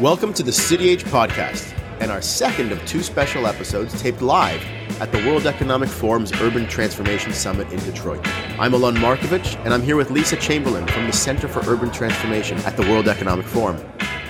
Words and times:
Welcome 0.00 0.34
to 0.34 0.42
the 0.42 0.50
City 0.50 0.88
Age 0.88 1.04
podcast 1.04 1.72
and 2.00 2.10
our 2.10 2.20
second 2.20 2.72
of 2.72 2.84
two 2.84 3.00
special 3.00 3.46
episodes 3.46 4.02
taped 4.02 4.22
live 4.22 4.60
at 5.00 5.12
the 5.12 5.18
World 5.18 5.46
Economic 5.46 5.88
Forum's 5.88 6.32
Urban 6.40 6.66
Transformation 6.66 7.32
Summit 7.32 7.72
in 7.72 7.78
Detroit. 7.78 8.20
I'm 8.58 8.74
Alon 8.74 8.96
Markovich, 8.96 9.54
and 9.64 9.72
I'm 9.72 9.82
here 9.82 9.94
with 9.94 10.10
Lisa 10.10 10.34
Chamberlain 10.34 10.84
from 10.88 11.06
the 11.06 11.12
Center 11.12 11.46
for 11.46 11.60
Urban 11.70 11.92
Transformation 11.92 12.58
at 12.58 12.76
the 12.76 12.82
World 12.82 13.06
Economic 13.06 13.46
Forum. 13.46 13.76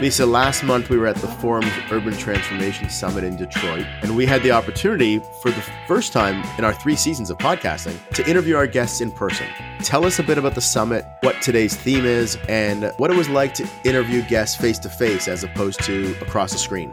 Lisa, 0.05 0.27
last 0.27 0.63
month 0.63 0.91
we 0.91 0.99
were 0.99 1.07
at 1.07 1.17
the 1.17 1.27
Forum's 1.27 1.73
Urban 1.91 2.15
Transformation 2.15 2.91
Summit 2.91 3.25
in 3.25 3.37
Detroit, 3.37 3.87
and 4.03 4.15
we 4.15 4.27
had 4.27 4.43
the 4.43 4.51
opportunity 4.51 5.19
for 5.41 5.51
the 5.51 5.65
first 5.87 6.13
time 6.13 6.45
in 6.59 6.65
our 6.67 6.75
three 6.75 6.95
seasons 6.95 7.31
of 7.31 7.39
podcasting 7.39 7.97
to 8.11 8.29
interview 8.29 8.55
our 8.55 8.67
guests 8.67 9.01
in 9.01 9.11
person. 9.11 9.47
Tell 9.79 10.05
us 10.05 10.19
a 10.19 10.23
bit 10.23 10.37
about 10.37 10.55
the 10.55 10.61
summit, 10.61 11.07
what 11.23 11.41
today's 11.41 11.75
theme 11.75 12.05
is, 12.05 12.37
and 12.51 12.93
what 12.99 13.11
it 13.11 13.17
was 13.17 13.31
like 13.31 13.55
to 13.55 13.67
interview 13.85 14.21
guests 14.29 14.55
face 14.55 14.79
to 14.81 14.91
face 14.91 15.27
as 15.27 15.43
opposed 15.43 15.83
to 15.85 16.15
across 16.21 16.53
a 16.53 16.59
screen. 16.59 16.93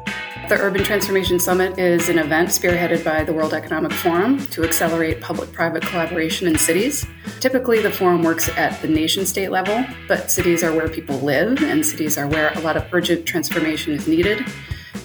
The 0.51 0.59
Urban 0.59 0.83
Transformation 0.83 1.39
Summit 1.39 1.79
is 1.79 2.09
an 2.09 2.19
event 2.19 2.49
spearheaded 2.49 3.05
by 3.05 3.23
the 3.23 3.31
World 3.31 3.53
Economic 3.53 3.93
Forum 3.93 4.45
to 4.47 4.65
accelerate 4.65 5.21
public 5.21 5.53
private 5.53 5.81
collaboration 5.81 6.45
in 6.45 6.57
cities. 6.57 7.05
Typically, 7.39 7.81
the 7.81 7.89
forum 7.89 8.21
works 8.21 8.49
at 8.57 8.81
the 8.81 8.89
nation 8.89 9.25
state 9.25 9.49
level, 9.49 9.85
but 10.09 10.29
cities 10.29 10.61
are 10.61 10.73
where 10.75 10.89
people 10.89 11.17
live, 11.19 11.63
and 11.63 11.85
cities 11.85 12.17
are 12.17 12.27
where 12.27 12.51
a 12.51 12.59
lot 12.59 12.75
of 12.75 12.85
urgent 12.91 13.25
transformation 13.25 13.93
is 13.93 14.09
needed. 14.09 14.43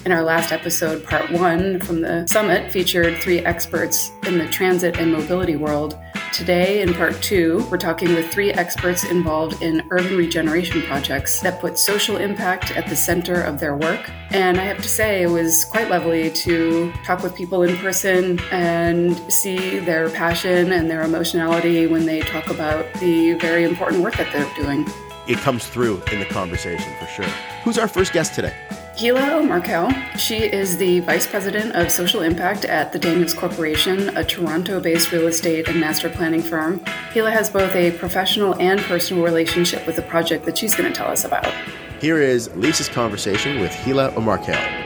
In 0.05 0.11
our 0.11 0.23
last 0.23 0.51
episode, 0.51 1.03
part 1.03 1.31
one 1.31 1.79
from 1.79 2.01
the 2.01 2.25
summit 2.27 2.71
featured 2.71 3.17
three 3.17 3.39
experts 3.39 4.11
in 4.25 4.37
the 4.37 4.47
transit 4.47 4.97
and 4.97 5.11
mobility 5.11 5.55
world. 5.55 5.97
Today, 6.33 6.81
in 6.81 6.93
part 6.93 7.21
two, 7.21 7.65
we're 7.71 7.77
talking 7.77 8.13
with 8.13 8.29
three 8.31 8.51
experts 8.51 9.03
involved 9.05 9.61
in 9.61 9.81
urban 9.91 10.17
regeneration 10.17 10.81
projects 10.83 11.39
that 11.41 11.59
put 11.59 11.79
social 11.79 12.17
impact 12.17 12.71
at 12.75 12.87
the 12.87 12.95
center 12.95 13.41
of 13.41 13.59
their 13.59 13.75
work. 13.75 14.09
And 14.31 14.59
I 14.59 14.63
have 14.63 14.77
to 14.77 14.89
say, 14.89 15.23
it 15.23 15.29
was 15.29 15.65
quite 15.65 15.89
lovely 15.89 16.29
to 16.31 16.91
talk 17.05 17.23
with 17.23 17.33
people 17.35 17.63
in 17.63 17.77
person 17.77 18.39
and 18.51 19.17
see 19.31 19.79
their 19.79 20.09
passion 20.09 20.73
and 20.73 20.89
their 20.89 21.03
emotionality 21.03 21.87
when 21.87 22.05
they 22.05 22.19
talk 22.21 22.49
about 22.49 22.85
the 22.99 23.33
very 23.33 23.63
important 23.63 24.03
work 24.03 24.17
that 24.17 24.31
they're 24.31 24.63
doing. 24.63 24.85
It 25.27 25.39
comes 25.39 25.67
through 25.67 26.01
in 26.11 26.19
the 26.19 26.25
conversation 26.25 26.93
for 26.99 27.05
sure. 27.07 27.25
Who's 27.63 27.77
our 27.77 27.87
first 27.87 28.13
guest 28.13 28.33
today? 28.33 28.53
Heela 28.95 29.41
Omarkhail. 29.41 29.91
She 30.17 30.37
is 30.37 30.77
the 30.77 31.01
Vice 31.01 31.27
President 31.27 31.75
of 31.75 31.91
Social 31.91 32.21
Impact 32.21 32.65
at 32.65 32.93
the 32.93 32.97
Daniels 32.97 33.33
Corporation, 33.33 34.15
a 34.17 34.23
Toronto 34.23 34.79
based 34.79 35.11
real 35.11 35.27
estate 35.27 35.67
and 35.67 35.79
master 35.79 36.09
planning 36.09 36.41
firm. 36.41 36.79
Heela 37.13 37.31
has 37.31 37.49
both 37.49 37.75
a 37.75 37.91
professional 37.91 38.55
and 38.55 38.79
personal 38.81 39.23
relationship 39.23 39.85
with 39.85 39.97
the 39.97 40.01
project 40.01 40.45
that 40.45 40.57
she's 40.57 40.73
going 40.73 40.91
to 40.91 40.97
tell 40.97 41.11
us 41.11 41.25
about. 41.25 41.53
Here 41.99 42.21
is 42.21 42.49
Lisa's 42.55 42.89
conversation 42.89 43.59
with 43.59 43.71
Heela 43.71 44.13
Omarkhail. 44.13 44.76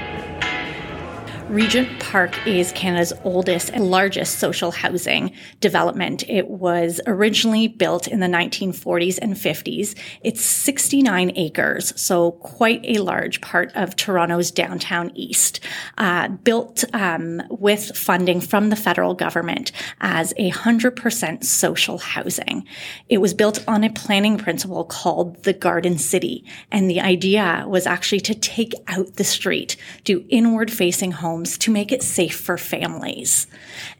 Regent 1.51 1.99
Park 1.99 2.47
is 2.47 2.71
Canada's 2.71 3.11
oldest 3.25 3.71
and 3.71 3.91
largest 3.91 4.39
social 4.39 4.71
housing 4.71 5.33
development. 5.59 6.23
It 6.29 6.47
was 6.47 7.01
originally 7.05 7.67
built 7.67 8.07
in 8.07 8.21
the 8.21 8.27
1940s 8.27 9.19
and 9.21 9.33
50s. 9.33 9.93
It's 10.23 10.39
69 10.39 11.33
acres, 11.35 11.91
so 11.99 12.31
quite 12.31 12.79
a 12.85 12.99
large 12.99 13.41
part 13.41 13.73
of 13.75 13.97
Toronto's 13.97 14.49
downtown 14.49 15.11
east. 15.13 15.59
Uh, 15.97 16.29
built 16.29 16.85
um, 16.93 17.41
with 17.49 17.97
funding 17.97 18.39
from 18.39 18.69
the 18.69 18.77
federal 18.77 19.13
government 19.13 19.73
as 19.99 20.33
a 20.37 20.51
100% 20.51 21.43
social 21.43 21.97
housing. 21.97 22.65
It 23.09 23.17
was 23.17 23.33
built 23.33 23.61
on 23.67 23.83
a 23.83 23.89
planning 23.89 24.37
principle 24.37 24.85
called 24.85 25.43
the 25.43 25.51
Garden 25.51 25.97
City, 25.97 26.45
and 26.71 26.89
the 26.89 27.01
idea 27.01 27.65
was 27.67 27.85
actually 27.85 28.21
to 28.21 28.35
take 28.35 28.73
out 28.87 29.15
the 29.15 29.25
street, 29.25 29.75
do 30.05 30.23
inward 30.29 30.71
facing 30.71 31.11
homes 31.11 31.40
homes 31.41 31.57
to 31.57 31.71
make 31.71 31.91
it 31.91 32.03
safe 32.03 32.39
for 32.39 32.57
families. 32.57 33.47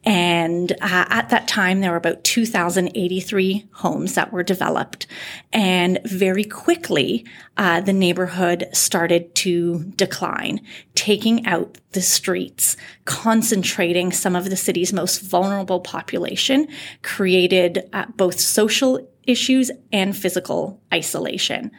And 0.04 0.72
uh, 0.74 1.06
at 1.10 1.30
that 1.30 1.48
time, 1.48 1.82
there 1.82 1.92
were 1.92 1.98
about 1.98 2.24
2,083 2.24 3.68
homes 3.72 4.14
that 4.14 4.32
were 4.32 4.44
developed. 4.44 5.08
And 5.52 6.00
very 6.06 6.44
quickly, 6.44 7.26
uh, 7.58 7.82
the 7.82 7.94
neighborhood 7.94 8.68
started 8.74 9.34
to 9.36 9.84
decline, 9.96 10.62
taking 10.94 11.46
out 11.48 11.80
the 11.92 12.02
streets, 12.02 12.78
concentrating 13.06 14.12
some 14.12 14.36
of 14.36 14.50
the 14.50 14.56
city's 14.56 14.94
most 14.94 15.22
vulnerable 15.22 15.80
population, 15.80 16.68
created 17.02 17.90
uh, 17.94 18.06
both 18.16 18.40
social 18.40 19.08
issues 19.28 19.72
and 19.92 20.16
physical 20.16 20.80
isolation. 20.94 21.72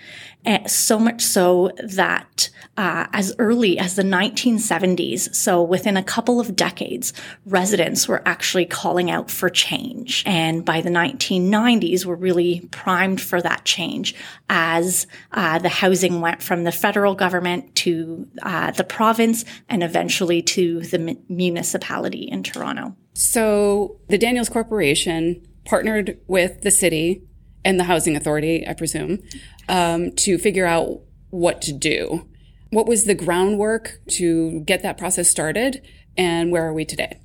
And 0.45 0.71
so 0.71 0.99
much 0.99 1.23
so 1.23 1.71
that 1.83 2.51
uh, 2.77 3.07
as 3.13 3.35
early 3.39 3.79
as 3.79 3.97
the 3.97 4.03
1970s, 4.03 5.35
so 5.35 5.63
within 5.63 5.97
a 5.97 6.03
couple 6.03 6.41
of 6.41 6.57
decades, 6.57 7.13
residents 7.47 8.09
were 8.09 8.23
actually 8.27 8.65
calling 8.65 9.11
out 9.11 9.31
for 9.31 9.49
change. 9.49 10.23
And 10.27 10.65
by 10.65 10.81
the 10.81 10.91
1990s, 10.91 12.05
were 12.05 12.17
really 12.17 12.69
primed 12.71 13.21
for 13.21 13.41
that 13.43 13.65
change 13.65 14.15
as 14.49 15.07
uh, 15.33 15.59
the 15.59 15.69
housing 15.69 16.21
went 16.21 16.43
from 16.43 16.65
the 16.65 16.73
federal 16.73 17.15
government 17.15 17.75
to 17.77 18.27
uh, 18.43 18.71
the 18.73 18.85
province 18.85 19.45
and 19.69 19.83
eventually 19.83 20.43
to 20.43 20.81
the 20.81 21.17
municipality 21.29 22.23
in 22.23 22.43
Toronto. 22.43 22.97
So 23.15 24.01
the 24.09 24.19
Daniels 24.19 24.49
Corporation 24.49 25.47
partnered 25.65 26.19
with 26.27 26.63
the 26.63 26.71
city 26.71 27.23
and 27.65 27.79
the 27.79 27.85
housing 27.85 28.17
authority, 28.17 28.67
I 28.67 28.75
presume, 28.75 29.23
um, 29.69 30.13
to 30.13 30.39
figure 30.39 30.67
out 30.67 31.01
what 31.31 31.63
to 31.63 31.73
do. 31.73 32.29
What 32.71 32.87
was 32.87 33.05
the 33.05 33.15
groundwork 33.15 34.01
to 34.13 34.61
get 34.61 34.83
that 34.83 34.99
process 34.99 35.29
started, 35.29 35.87
and 36.17 36.51
where 36.51 36.67
are 36.67 36.73
we 36.73 36.85
today? 36.85 37.19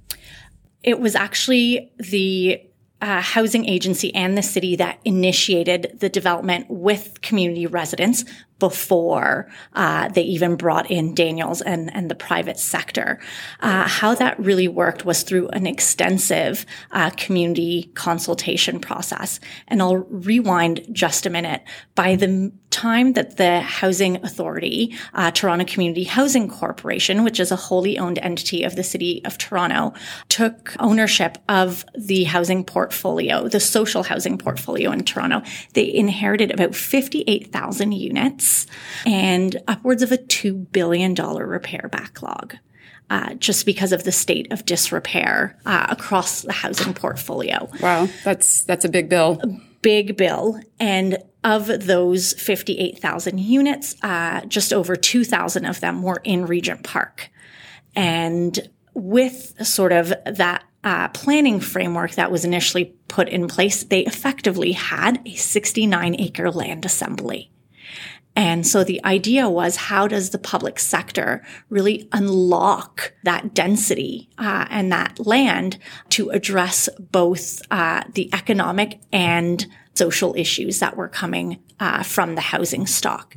It 0.84 1.00
was 1.00 1.16
actually 1.16 1.92
the 1.98 2.62
uh, 3.02 3.22
housing 3.22 3.68
agency 3.68 4.14
and 4.16 4.38
the 4.38 4.44
city 4.44 4.76
that 4.76 5.00
initiated 5.06 5.98
the 6.00 6.10
development 6.10 6.66
with 6.70 7.22
community 7.22 7.68
residents 7.68 8.26
before 8.60 9.48
uh, 9.74 10.08
they 10.10 10.24
even 10.24 10.56
brought 10.56 10.90
in 10.90 11.14
Daniels 11.14 11.62
and, 11.62 11.94
and 11.96 12.10
the 12.10 12.16
private 12.16 12.58
sector. 12.58 13.20
Uh, 13.60 13.88
how 13.88 14.16
that 14.16 14.40
really 14.40 14.68
worked 14.68 15.06
was 15.06 15.22
through 15.24 15.48
an 15.50 15.68
extensive 15.68 16.66
uh, 16.92 17.12
community 17.12 17.92
consultation 17.94 18.80
process. 18.80 19.40
And 19.68 19.82
I'll 19.82 19.98
rewind 19.98 20.88
just 20.92 21.26
a 21.26 21.30
minute. 21.30 21.62
By 21.94 22.16
the 22.16 22.52
time 22.78 23.14
that 23.14 23.38
the 23.38 23.60
Housing 23.60 24.18
Authority, 24.18 24.96
uh, 25.16 25.32
Toronto 25.32 25.66
Community 25.66 26.04
Housing 26.04 26.48
Corporation, 26.48 27.24
which 27.24 27.40
is 27.40 27.52
a 27.52 27.56
wholly 27.56 27.98
owned 27.98 28.20
entity 28.20 28.64
of 28.64 28.76
the 28.76 28.84
City 28.84 29.20
of 29.26 29.40
Toronto, 29.40 29.94
took 30.30 30.76
ownership 30.80 31.40
of 31.50 31.84
the 31.96 32.26
housing 32.26 32.64
portfolio, 32.64 33.48
the 33.48 33.60
social 33.60 34.04
housing 34.04 34.38
portfolio 34.38 34.92
in 34.92 35.04
Toronto, 35.04 35.42
they 35.74 35.92
inherited 35.92 36.52
about 36.52 36.76
58,000 36.76 37.92
units 37.94 38.68
and 39.08 39.58
upwards 39.68 40.04
of 40.04 40.12
a 40.12 40.18
$2 40.18 40.72
billion 40.72 41.16
repair 41.16 41.90
backlog. 41.92 42.58
Uh, 43.10 43.34
just 43.36 43.66
because 43.66 43.94
of 43.94 44.04
the 44.04 44.12
state 44.12 44.52
of 44.52 44.66
disrepair 44.66 45.58
uh, 45.66 45.88
across 45.90 46.42
the 46.42 46.52
housing 46.52 46.94
portfolio. 46.94 47.70
Wow, 47.82 48.10
that's 48.26 48.64
that's 48.64 48.84
a 48.84 48.90
big 48.90 49.08
bill. 49.08 49.40
Big 49.82 50.18
bill, 50.18 50.60
and 50.80 51.18
of 51.44 51.68
those 51.86 52.34
fifty-eight 52.34 53.00
thousand 53.00 53.40
units, 53.40 53.96
uh, 54.02 54.42
just 54.46 54.74
over 54.74 54.96
two 54.96 55.24
thousand 55.24 55.66
of 55.66 55.80
them 55.80 56.02
were 56.02 56.22
in 56.24 56.46
Regent 56.46 56.84
Park, 56.84 57.30
and 57.96 58.70
with 58.94 59.54
sort 59.66 59.92
of 59.92 60.12
that 60.26 60.64
uh, 60.84 61.08
planning 61.10 61.60
framework 61.60 62.12
that 62.12 62.32
was 62.32 62.46
initially 62.46 62.86
put 63.08 63.30
in 63.30 63.48
place, 63.48 63.84
they 63.84 64.02
effectively 64.06 64.72
had 64.72 65.22
a 65.26 65.36
69 65.36 66.16
acre 66.20 66.50
land 66.50 66.86
assembly. 66.86 67.52
And 68.38 68.68
so 68.68 68.84
the 68.84 69.04
idea 69.04 69.50
was 69.50 69.76
how 69.76 70.08
does 70.08 70.30
the 70.30 70.38
public 70.38 70.78
sector 70.78 71.44
really 71.70 72.08
unlock 72.12 73.14
that 73.24 73.56
density 73.56 74.30
uh, 74.38 74.68
and 74.70 74.92
that 74.92 75.26
land 75.26 75.80
to 76.10 76.30
address 76.30 76.88
both 77.00 77.64
uh, 77.72 78.04
the 78.14 78.30
economic 78.36 79.00
and 79.12 79.66
social 79.98 80.36
issues 80.36 80.80
that 80.80 80.96
were 80.96 81.08
coming 81.08 81.60
uh, 81.80 82.02
from 82.04 82.36
the 82.36 82.42
housing 82.42 82.88
stock. 82.88 83.36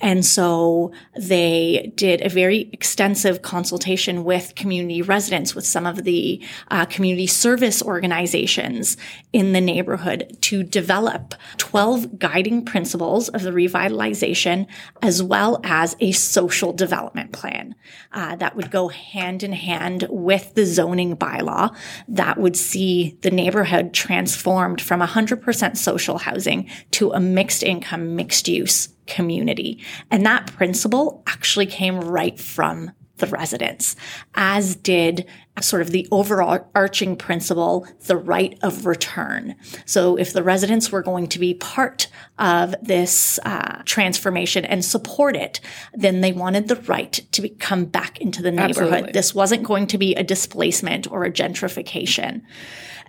And 0.00 0.24
so 0.24 0.92
they 1.16 1.92
did 1.94 2.22
a 2.22 2.28
very 2.28 2.70
extensive 2.72 3.42
consultation 3.42 4.24
with 4.24 4.54
community 4.54 5.02
residents, 5.02 5.54
with 5.54 5.66
some 5.66 5.86
of 5.86 6.04
the 6.04 6.42
uh, 6.70 6.86
community 6.86 7.26
service 7.26 7.82
organizations 7.82 8.96
in 9.32 9.52
the 9.52 9.60
neighborhood 9.60 10.36
to 10.42 10.62
develop 10.62 11.34
12 11.58 12.18
guiding 12.18 12.64
principles 12.64 13.28
of 13.30 13.42
the 13.42 13.50
revitalization, 13.50 14.66
as 15.02 15.22
well 15.22 15.60
as 15.64 15.94
a 16.00 16.12
social 16.12 16.72
development 16.72 17.32
plan 17.32 17.74
uh, 18.12 18.36
that 18.36 18.56
would 18.56 18.70
go 18.70 18.88
hand 18.88 19.42
in 19.42 19.52
hand 19.52 20.06
with 20.08 20.54
the 20.54 20.64
zoning 20.64 21.16
bylaw 21.16 21.74
that 22.08 22.38
would 22.38 22.56
see 22.56 23.18
the 23.22 23.30
neighborhood 23.30 23.92
transformed 23.92 24.80
from 24.80 25.00
100% 25.00 25.76
social 25.76 26.01
social 26.02 26.18
housing 26.18 26.68
to 26.90 27.12
a 27.12 27.20
mixed 27.20 27.62
income, 27.62 28.16
mixed 28.16 28.48
use 28.48 28.88
community. 29.06 29.78
And 30.10 30.26
that 30.26 30.46
principle 30.46 31.22
actually 31.26 31.66
came 31.66 32.00
right 32.00 32.38
from 32.38 32.90
the 33.18 33.26
residents, 33.28 33.94
as 34.34 34.74
did 34.74 35.26
sort 35.60 35.82
of 35.82 35.90
the 35.90 36.08
overarching 36.10 37.14
principle, 37.14 37.86
the 38.06 38.16
right 38.16 38.58
of 38.62 38.84
return. 38.84 39.54
So 39.84 40.16
if 40.16 40.32
the 40.32 40.42
residents 40.42 40.90
were 40.90 41.02
going 41.02 41.28
to 41.28 41.38
be 41.38 41.54
part 41.54 42.08
of 42.38 42.74
this 42.82 43.38
uh, 43.44 43.82
transformation 43.84 44.64
and 44.64 44.84
support 44.84 45.36
it, 45.36 45.60
then 45.92 46.20
they 46.20 46.32
wanted 46.32 46.66
the 46.66 46.76
right 46.76 47.12
to 47.12 47.42
be, 47.42 47.50
come 47.50 47.84
back 47.84 48.20
into 48.20 48.42
the 48.42 48.50
neighborhood. 48.50 48.92
Absolutely. 48.92 49.12
This 49.12 49.34
wasn't 49.34 49.62
going 49.62 49.86
to 49.88 49.98
be 49.98 50.16
a 50.16 50.24
displacement 50.24 51.08
or 51.12 51.22
a 51.22 51.30
gentrification. 51.30 52.42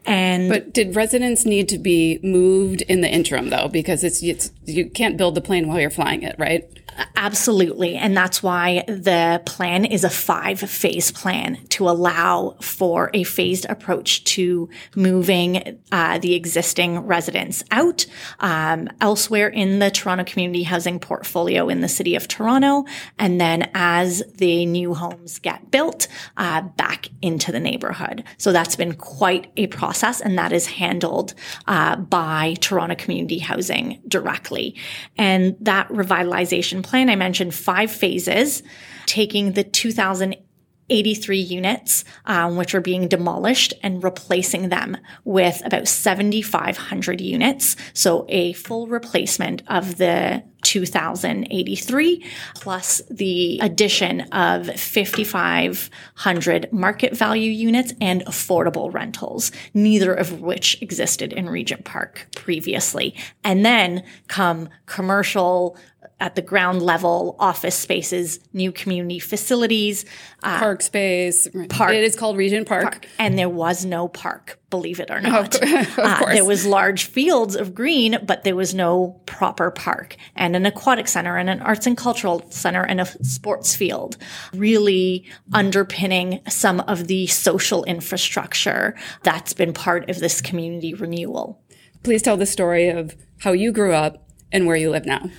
And 0.05 0.49
but 0.49 0.73
did 0.73 0.95
residents 0.95 1.45
need 1.45 1.69
to 1.69 1.77
be 1.77 2.19
moved 2.23 2.81
in 2.83 3.01
the 3.01 3.09
interim 3.09 3.49
though? 3.49 3.69
Because 3.69 4.03
it's, 4.03 4.21
it's 4.21 4.51
you 4.65 4.89
can't 4.89 5.17
build 5.17 5.35
the 5.35 5.41
plane 5.41 5.67
while 5.67 5.79
you're 5.79 5.89
flying 5.89 6.23
it, 6.23 6.35
right? 6.37 6.69
Absolutely. 7.15 7.95
And 7.95 8.15
that's 8.15 8.43
why 8.43 8.83
the 8.87 9.41
plan 9.47 9.83
is 9.83 10.03
a 10.03 10.11
five 10.11 10.59
phase 10.59 11.11
plan 11.11 11.57
to 11.69 11.89
allow 11.89 12.55
for 12.61 13.09
a 13.15 13.23
phased 13.23 13.65
approach 13.67 14.23
to 14.25 14.69
moving 14.95 15.81
uh, 15.91 16.19
the 16.19 16.35
existing 16.35 16.99
residents 16.99 17.63
out 17.71 18.05
um, 18.41 18.89
elsewhere 19.01 19.47
in 19.47 19.79
the 19.79 19.89
Toronto 19.89 20.23
community 20.23 20.61
housing 20.61 20.99
portfolio 20.99 21.67
in 21.67 21.81
the 21.81 21.87
city 21.87 22.15
of 22.15 22.27
Toronto. 22.27 22.85
And 23.17 23.41
then 23.41 23.71
as 23.73 24.21
the 24.35 24.67
new 24.67 24.93
homes 24.93 25.39
get 25.39 25.71
built, 25.71 26.07
uh, 26.37 26.61
back 26.61 27.07
into 27.23 27.51
the 27.51 27.59
neighborhood. 27.59 28.23
So 28.37 28.51
that's 28.51 28.75
been 28.75 28.93
quite 28.93 29.51
a 29.57 29.65
process 29.65 29.92
and 30.21 30.37
that 30.37 30.51
is 30.51 30.65
handled 30.65 31.33
uh, 31.67 31.95
by 31.97 32.55
Toronto 32.61 32.95
community 32.95 33.39
housing 33.39 34.01
directly. 34.07 34.75
And 35.17 35.55
that 35.61 35.87
revitalization 35.89 36.83
plan, 36.83 37.09
I 37.09 37.15
mentioned 37.15 37.53
five 37.53 37.91
phases, 37.91 38.63
taking 39.05 39.53
the 39.53 39.63
2083 39.63 41.37
units, 41.37 42.05
um, 42.25 42.55
which 42.55 42.73
are 42.73 42.81
being 42.81 43.07
demolished 43.07 43.73
and 43.83 44.03
replacing 44.03 44.69
them 44.69 44.97
with 45.23 45.61
about 45.65 45.87
7,500 45.87 47.21
units. 47.21 47.75
So 47.93 48.25
a 48.29 48.53
full 48.53 48.87
replacement 48.87 49.63
of 49.67 49.97
the 49.97 50.43
2083 50.63 52.25
plus 52.55 53.01
the 53.09 53.59
addition 53.61 54.21
of 54.31 54.67
5,500 54.79 56.73
market 56.73 57.15
value 57.15 57.51
units 57.51 57.93
and 58.01 58.25
affordable 58.25 58.93
rentals, 58.93 59.51
neither 59.73 60.13
of 60.13 60.41
which 60.41 60.81
existed 60.81 61.33
in 61.33 61.49
Regent 61.49 61.85
Park 61.85 62.27
previously. 62.35 63.15
And 63.43 63.65
then 63.65 64.03
come 64.27 64.69
commercial 64.85 65.77
at 66.23 66.35
the 66.35 66.41
ground 66.41 66.81
level 66.81 67.35
office 67.37 67.75
spaces, 67.75 68.39
new 68.53 68.71
community 68.71 69.19
facilities, 69.19 70.05
uh, 70.41 70.57
park 70.57 70.81
space. 70.81 71.49
Park. 71.67 71.93
It 71.93 72.03
is 72.03 72.15
called 72.15 72.37
Regent 72.37 72.65
Park. 72.65 72.83
park. 72.83 73.07
And 73.19 73.37
there 73.37 73.49
was 73.49 73.83
no 73.83 74.07
park, 74.07 74.57
believe 74.69 75.01
it 75.01 75.11
or 75.11 75.19
not. 75.19 75.55
of 75.61 75.97
uh, 75.97 76.25
there 76.27 76.45
was 76.45 76.65
large 76.65 77.05
fields 77.05 77.57
of 77.57 77.75
green, 77.75 78.19
but 78.25 78.45
there 78.45 78.55
was 78.55 78.73
no 78.73 79.19
proper 79.25 79.69
park 79.69 80.15
and 80.33 80.52
an 80.55 80.65
aquatic 80.65 81.07
center 81.07 81.37
and 81.37 81.49
an 81.49 81.61
arts 81.61 81.87
and 81.87 81.97
cultural 81.97 82.43
center 82.49 82.83
and 82.83 83.01
a 83.01 83.05
sports 83.23 83.75
field, 83.75 84.17
really 84.53 85.25
underpinning 85.53 86.41
some 86.49 86.79
of 86.81 87.07
the 87.07 87.27
social 87.27 87.83
infrastructure 87.85 88.95
that's 89.23 89.53
been 89.53 89.73
part 89.73 90.09
of 90.09 90.19
this 90.19 90.41
community 90.41 90.93
renewal. 90.93 91.61
Please 92.03 92.21
tell 92.21 92.37
the 92.37 92.45
story 92.45 92.89
of 92.89 93.15
how 93.39 93.51
you 93.51 93.71
grew 93.71 93.93
up 93.93 94.27
and 94.51 94.67
where 94.67 94.75
you 94.75 94.89
live 94.89 95.05
now. 95.05 95.29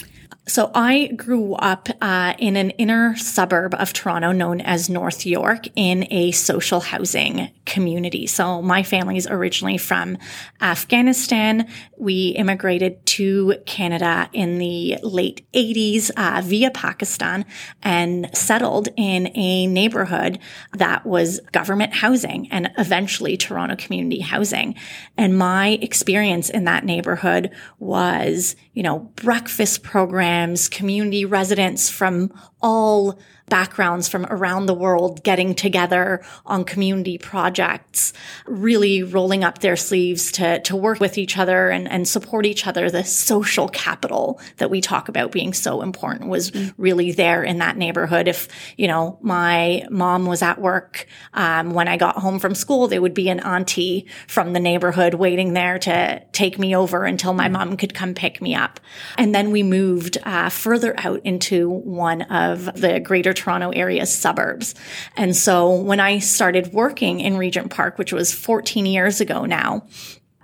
So 0.47 0.71
I 0.75 1.07
grew 1.17 1.55
up 1.55 1.89
uh, 2.03 2.35
in 2.39 2.57
an 2.57 2.71
inner 2.71 3.17
suburb 3.17 3.75
of 3.75 3.95
Toronto 3.95 4.31
known 4.31 4.61
as 4.61 4.91
North 4.91 5.25
York 5.25 5.67
in 5.75 6.07
a 6.11 6.33
social 6.33 6.81
housing 6.81 7.51
community. 7.65 8.27
So 8.27 8.61
my 8.61 8.83
family 8.83 9.17
is 9.17 9.27
originally 9.27 9.79
from 9.79 10.19
Afghanistan. 10.61 11.67
We 11.97 12.29
immigrated 12.37 13.05
to 13.07 13.55
Canada 13.65 14.29
in 14.35 14.59
the 14.59 14.99
late 15.03 15.51
80s 15.55 16.11
uh, 16.15 16.43
via 16.45 16.71
Pakistan 16.71 17.47
and 17.83 18.29
settled 18.37 18.89
in 18.99 19.29
a 19.35 19.67
neighborhood 19.67 20.39
that 20.75 21.07
was 21.07 21.41
government 21.53 21.95
housing 21.95 22.53
and 22.53 22.71
eventually 22.77 23.39
Toronto 23.39 23.77
community 23.77 24.21
housing. 24.21 24.75
And 25.17 25.39
my 25.39 25.79
experience 25.81 26.51
in 26.51 26.65
that 26.65 26.85
neighborhood 26.85 27.51
was, 27.79 28.57
you 28.75 28.83
know, 28.83 29.11
breakfast 29.17 29.83
programs 29.83 30.34
programs, 30.35 30.69
community 30.69 31.25
residents 31.25 31.89
from 31.89 32.33
all 32.61 33.17
backgrounds 33.49 34.09
from 34.09 34.25
around 34.27 34.67
the 34.67 34.75
world 34.75 35.23
getting 35.23 35.55
together 35.55 36.25
on 36.47 36.65
community 36.65 37.19
projects, 37.19 38.13
really 38.47 39.03
rolling 39.03 39.45
up 39.45 39.59
their 39.59 39.77
sleeves 39.77 40.33
to, 40.33 40.61
to 40.61 40.75
work 40.75 40.99
with 40.99 41.19
each 41.19 41.37
other 41.37 41.69
and, 41.69 41.91
and 41.91 42.09
support 42.09 42.47
each 42.47 42.67
other. 42.67 42.91
The 42.91 43.05
social 43.05 43.69
capital 43.69 44.41
that 44.57 44.71
we 44.71 44.81
talk 44.81 45.09
about 45.09 45.31
being 45.31 45.53
so 45.53 45.83
important 45.83 46.31
was 46.31 46.53
really 46.79 47.13
there 47.13 47.43
in 47.43 47.59
that 47.59 47.77
neighborhood. 47.77 48.29
If, 48.29 48.49
you 48.79 48.89
know, 48.89 49.19
my 49.21 49.87
mom 49.91 50.25
was 50.25 50.41
at 50.41 50.61
work, 50.61 51.07
um, 51.35 51.75
when 51.75 51.87
I 51.87 51.99
got 51.99 52.17
home 52.17 52.39
from 52.39 52.55
school, 52.55 52.89
there 52.89 53.03
would 53.03 53.15
be 53.15 53.29
an 53.29 53.41
auntie 53.41 54.07
from 54.27 54.55
the 54.55 54.61
neighborhood 54.61 55.15
waiting 55.15 55.53
there 55.53 55.79
to 55.81 56.23
take 56.33 56.59
me 56.59 56.75
over 56.75 57.05
until 57.05 57.35
my 57.35 57.49
mom 57.49 57.77
could 57.77 57.93
come 57.93 58.15
pick 58.15 58.41
me 58.41 58.55
up. 58.55 58.81
And 59.19 59.35
then 59.35 59.51
we 59.51 59.63
moved 59.63 60.17
uh, 60.23 60.49
further 60.49 60.95
out 60.99 61.21
into 61.25 61.69
one 61.69 62.23
of 62.23 62.81
the 62.81 63.01
greater 63.01 63.34
Toronto 63.35 63.71
area 63.71 64.07
suburbs. 64.07 64.75
And 65.17 65.37
so 65.37 65.75
when 65.75 66.01
I 66.01 66.19
started 66.21 66.73
working 66.73 67.21
in 67.21 67.37
Regent 67.37 67.71
Park, 67.71 67.99
which 67.99 68.13
was 68.13 68.33
14 68.33 68.87
years 68.87 69.21
ago 69.21 69.45
now, 69.45 69.87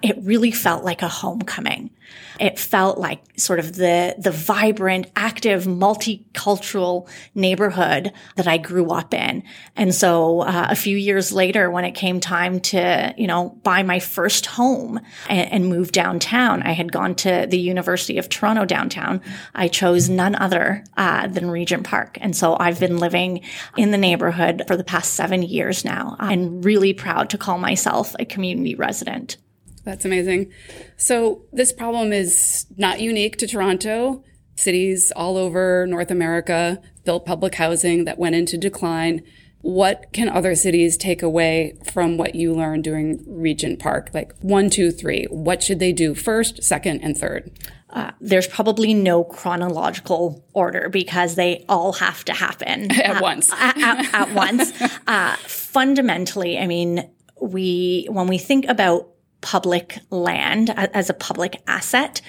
it 0.03 0.17
really 0.23 0.51
felt 0.51 0.85
like 0.85 1.03
a 1.03 1.09
homecoming. 1.09 1.91
It 2.39 2.59
felt 2.59 2.99
like 2.99 3.21
sort 3.39 3.59
of 3.59 3.75
the, 3.75 4.15
the 4.19 4.31
vibrant, 4.31 5.11
active, 5.15 5.65
multicultural 5.65 7.09
neighborhood 7.35 8.13
that 8.37 8.49
I 8.49 8.57
grew 8.57 8.91
up 8.91 9.13
in. 9.13 9.43
And 9.77 9.95
so 9.95 10.41
uh, 10.41 10.69
a 10.71 10.75
few 10.75 10.97
years 10.97 11.33
later, 11.33 11.71
when 11.71 11.85
it 11.85 11.93
came 11.93 12.19
time 12.19 12.61
to, 12.61 13.15
you 13.17 13.27
know, 13.27 13.51
buy 13.63 13.83
my 13.83 14.01
first 14.01 14.47
home 14.47 15.01
and, 15.29 15.53
and 15.53 15.67
move 15.67 15.93
downtown, 15.93 16.63
I 16.63 16.73
had 16.73 16.93
gone 16.93 17.15
to 17.17 17.47
the 17.49 17.59
University 17.59 18.17
of 18.17 18.29
Toronto 18.29 18.65
downtown. 18.65 19.21
I 19.55 19.69
chose 19.69 20.09
none 20.09 20.35
other 20.35 20.83
uh, 20.97 21.27
than 21.27 21.51
Regent 21.51 21.85
Park. 21.85 22.17
And 22.21 22.35
so 22.35 22.57
I've 22.59 22.81
been 22.81 22.97
living 22.97 23.43
in 23.77 23.91
the 23.91 23.99
neighborhood 23.99 24.63
for 24.67 24.77
the 24.77 24.85
past 24.85 25.13
seven 25.15 25.43
years 25.43 25.85
now 25.85 26.17
and 26.19 26.65
really 26.65 26.95
proud 26.95 27.29
to 27.31 27.39
call 27.39 27.59
myself 27.59 28.17
a 28.19 28.25
community 28.25 28.75
resident. 28.75 29.37
That's 29.91 30.05
amazing. 30.05 30.53
So 30.97 31.43
this 31.53 31.73
problem 31.73 32.13
is 32.13 32.67
not 32.77 33.01
unique 33.01 33.37
to 33.39 33.47
Toronto. 33.49 34.23
Cities 34.55 35.13
all 35.17 35.37
over 35.37 35.85
North 35.89 36.13
America 36.13 36.81
built 37.05 37.27
public 37.27 37.57
housing 37.57 38.05
that 38.05 38.17
went 38.17 38.37
into 38.37 38.57
decline. 38.57 39.23
What 39.63 40.13
can 40.13 40.29
other 40.29 40.55
cities 40.55 40.97
take 40.97 41.25
away 41.25 41.77
from 41.85 42.17
what 42.17 42.37
you 42.37 42.55
learned 42.55 42.85
during 42.85 43.25
Regent 43.27 43.81
Park? 43.81 44.11
Like 44.15 44.33
one, 44.39 44.71
two, 44.71 44.93
three. 44.93 45.25
What 45.25 45.61
should 45.61 45.81
they 45.81 45.93
do 45.93 46.15
first, 46.15 46.63
second, 46.63 47.01
and 47.01 47.19
third? 47.19 47.51
Uh, 47.91 48.13
there's 48.21 48.47
probably 48.47 48.95
no 48.95 49.25
chronological 49.25 50.47
order 50.53 50.89
because 50.89 51.35
they 51.35 51.65
all 51.69 51.95
have 51.95 52.25
to 52.27 52.33
happen 52.33 52.93
at 53.01 53.21
once. 53.21 53.53
at, 53.59 53.77
at, 53.77 54.15
at 54.15 54.35
once. 54.35 54.73
Uh, 55.09 55.35
fundamentally, 55.39 56.57
I 56.57 56.69
mean, 56.69 57.11
we 57.41 58.07
when 58.11 58.29
we 58.29 58.39
think 58.39 58.67
about 58.69 59.09
public 59.41 59.99
land 60.11 60.71
as 60.71 61.11
a 61.11 61.15
public 61.15 61.63
asset, 61.67 62.21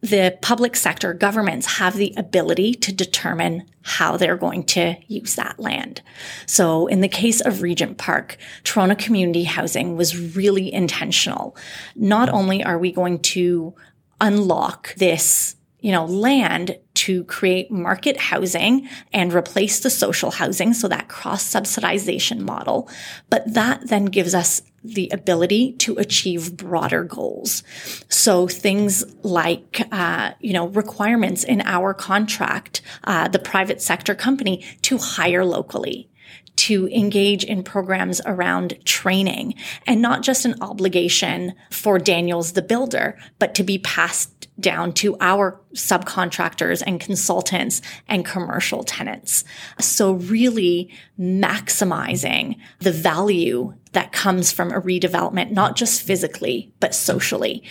the 0.00 0.36
public 0.42 0.76
sector 0.76 1.14
governments 1.14 1.78
have 1.78 1.96
the 1.96 2.12
ability 2.18 2.74
to 2.74 2.92
determine 2.92 3.64
how 3.80 4.18
they're 4.18 4.36
going 4.36 4.62
to 4.62 4.96
use 5.08 5.34
that 5.36 5.58
land. 5.58 6.02
So 6.46 6.86
in 6.88 7.00
the 7.00 7.08
case 7.08 7.40
of 7.40 7.62
Regent 7.62 7.96
Park, 7.96 8.36
Toronto 8.64 8.96
Community 8.96 9.44
Housing 9.44 9.96
was 9.96 10.36
really 10.36 10.70
intentional. 10.70 11.56
Not 11.96 12.28
only 12.28 12.62
are 12.62 12.78
we 12.78 12.92
going 12.92 13.20
to 13.20 13.74
unlock 14.20 14.94
this 14.96 15.56
you 15.84 15.92
know, 15.92 16.06
land 16.06 16.78
to 16.94 17.24
create 17.24 17.70
market 17.70 18.16
housing 18.16 18.88
and 19.12 19.34
replace 19.34 19.80
the 19.80 19.90
social 19.90 20.30
housing. 20.30 20.72
So 20.72 20.88
that 20.88 21.08
cross 21.08 21.44
subsidization 21.44 22.40
model. 22.40 22.88
But 23.28 23.52
that 23.52 23.86
then 23.88 24.06
gives 24.06 24.34
us 24.34 24.62
the 24.82 25.10
ability 25.12 25.72
to 25.72 25.98
achieve 25.98 26.56
broader 26.56 27.04
goals. 27.04 27.62
So 28.08 28.48
things 28.48 29.04
like, 29.22 29.86
uh, 29.92 30.32
you 30.40 30.54
know, 30.54 30.68
requirements 30.68 31.44
in 31.44 31.60
our 31.66 31.92
contract, 31.92 32.80
uh, 33.04 33.28
the 33.28 33.38
private 33.38 33.82
sector 33.82 34.14
company 34.14 34.64
to 34.82 34.96
hire 34.96 35.44
locally 35.44 36.08
to 36.56 36.88
engage 36.88 37.44
in 37.44 37.62
programs 37.62 38.20
around 38.24 38.78
training 38.84 39.54
and 39.86 40.00
not 40.00 40.22
just 40.22 40.44
an 40.44 40.54
obligation 40.60 41.52
for 41.70 41.98
Daniels 41.98 42.52
the 42.52 42.62
builder, 42.62 43.18
but 43.38 43.54
to 43.56 43.62
be 43.62 43.78
passed 43.78 44.43
down 44.58 44.92
to 44.92 45.16
our 45.20 45.60
subcontractors 45.74 46.82
and 46.86 47.00
consultants 47.00 47.82
and 48.08 48.24
commercial 48.24 48.84
tenants. 48.84 49.44
So 49.80 50.12
really 50.12 50.90
maximizing 51.18 52.56
the 52.78 52.92
value 52.92 53.74
that 53.94 54.12
comes 54.12 54.52
from 54.52 54.70
a 54.70 54.80
redevelopment, 54.80 55.50
not 55.50 55.76
just 55.76 56.02
physically, 56.02 56.72
but 56.80 56.94
socially. 56.94 57.62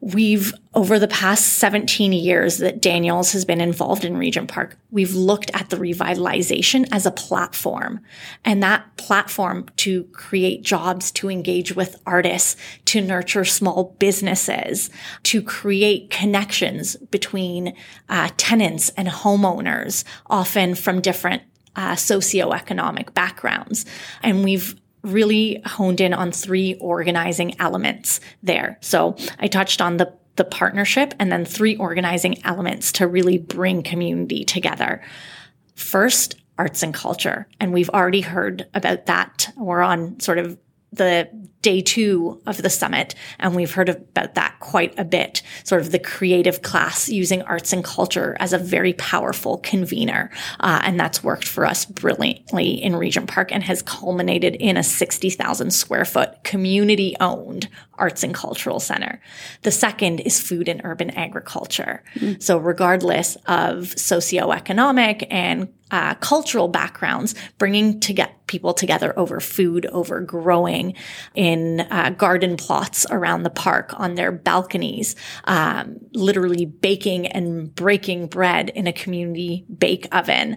We've, 0.00 0.52
over 0.74 0.98
the 0.98 1.08
past 1.08 1.54
17 1.54 2.12
years 2.12 2.58
that 2.58 2.80
Daniels 2.80 3.32
has 3.32 3.44
been 3.44 3.60
involved 3.60 4.04
in 4.04 4.16
Regent 4.16 4.48
Park, 4.50 4.76
we've 4.90 5.14
looked 5.14 5.50
at 5.54 5.70
the 5.70 5.76
revitalization 5.76 6.86
as 6.92 7.06
a 7.06 7.10
platform 7.10 8.00
and 8.44 8.62
that 8.62 8.96
platform 8.96 9.66
to 9.76 10.04
create 10.12 10.62
jobs, 10.62 11.10
to 11.12 11.30
engage 11.30 11.74
with 11.74 12.00
artists, 12.06 12.56
to 12.86 13.00
nurture 13.00 13.44
small 13.44 13.96
businesses, 13.98 14.90
to 15.24 15.42
create 15.42 16.10
connections 16.10 16.96
between 16.96 17.74
uh, 18.08 18.28
tenants 18.36 18.90
and 18.90 19.08
homeowners, 19.08 20.04
often 20.26 20.74
from 20.74 21.00
different 21.00 21.42
uh, 21.76 21.94
socioeconomic 21.94 23.14
backgrounds. 23.14 23.84
And 24.22 24.44
we've 24.44 24.78
really 25.04 25.60
honed 25.64 26.00
in 26.00 26.12
on 26.12 26.32
three 26.32 26.74
organizing 26.76 27.58
elements 27.60 28.20
there. 28.42 28.78
So 28.80 29.16
I 29.38 29.46
touched 29.46 29.80
on 29.80 29.98
the 29.98 30.12
the 30.36 30.44
partnership 30.44 31.14
and 31.20 31.30
then 31.30 31.44
three 31.44 31.76
organizing 31.76 32.44
elements 32.44 32.90
to 32.90 33.06
really 33.06 33.38
bring 33.38 33.84
community 33.84 34.44
together. 34.44 35.00
First, 35.76 36.36
arts 36.58 36.82
and 36.82 36.94
culture. 36.94 37.46
And 37.60 37.72
we've 37.72 37.90
already 37.90 38.20
heard 38.20 38.66
about 38.74 39.06
that. 39.06 39.52
We're 39.56 39.82
on 39.82 40.18
sort 40.20 40.38
of 40.38 40.58
the 40.92 41.28
day 41.64 41.80
two 41.80 42.40
of 42.46 42.56
the 42.62 42.70
summit, 42.70 43.14
and 43.40 43.56
we've 43.56 43.72
heard 43.72 43.88
about 43.88 44.34
that 44.34 44.54
quite 44.60 44.94
a 44.98 45.04
bit. 45.04 45.42
Sort 45.64 45.80
of 45.80 45.90
the 45.90 45.98
creative 45.98 46.60
class 46.62 47.08
using 47.08 47.42
arts 47.42 47.72
and 47.72 47.82
culture 47.82 48.36
as 48.38 48.52
a 48.52 48.58
very 48.76 48.92
powerful 48.92 49.58
convener, 49.70 50.30
uh, 50.60 50.80
and 50.84 51.00
that's 51.00 51.24
worked 51.24 51.48
for 51.48 51.64
us 51.72 51.86
brilliantly 51.86 52.70
in 52.86 52.94
Regent 52.94 53.28
Park 53.34 53.48
and 53.50 53.64
has 53.64 53.82
culminated 53.82 54.54
in 54.54 54.76
a 54.76 54.82
sixty 54.82 55.30
thousand 55.30 55.72
square 55.72 56.04
foot 56.04 56.30
community 56.44 57.16
owned 57.18 57.68
arts 57.96 58.22
and 58.24 58.34
cultural 58.34 58.80
center. 58.80 59.20
The 59.62 59.70
second 59.70 60.20
is 60.20 60.40
food 60.48 60.68
and 60.68 60.80
urban 60.84 61.10
agriculture. 61.10 62.02
Mm-hmm. 62.16 62.40
So 62.40 62.58
regardless 62.58 63.36
of 63.46 63.94
socioeconomic 63.94 65.26
and 65.30 65.68
uh, 65.90 66.14
cultural 66.14 66.68
backgrounds, 66.68 67.34
bringing 67.56 68.00
to 68.00 68.12
get 68.12 68.30
people 68.46 68.74
together 68.74 69.10
over 69.16 69.38
food, 69.38 69.86
over 69.86 70.20
growing 70.20 70.94
in 71.34 71.53
uh, 71.90 72.10
garden 72.10 72.56
plots 72.56 73.06
around 73.10 73.42
the 73.42 73.50
park 73.50 73.92
on 73.98 74.14
their 74.14 74.32
balconies, 74.32 75.16
um, 75.44 75.96
literally 76.12 76.66
baking 76.66 77.26
and 77.26 77.74
breaking 77.74 78.26
bread 78.26 78.70
in 78.70 78.86
a 78.86 78.92
community 78.92 79.64
bake 79.78 80.06
oven. 80.12 80.56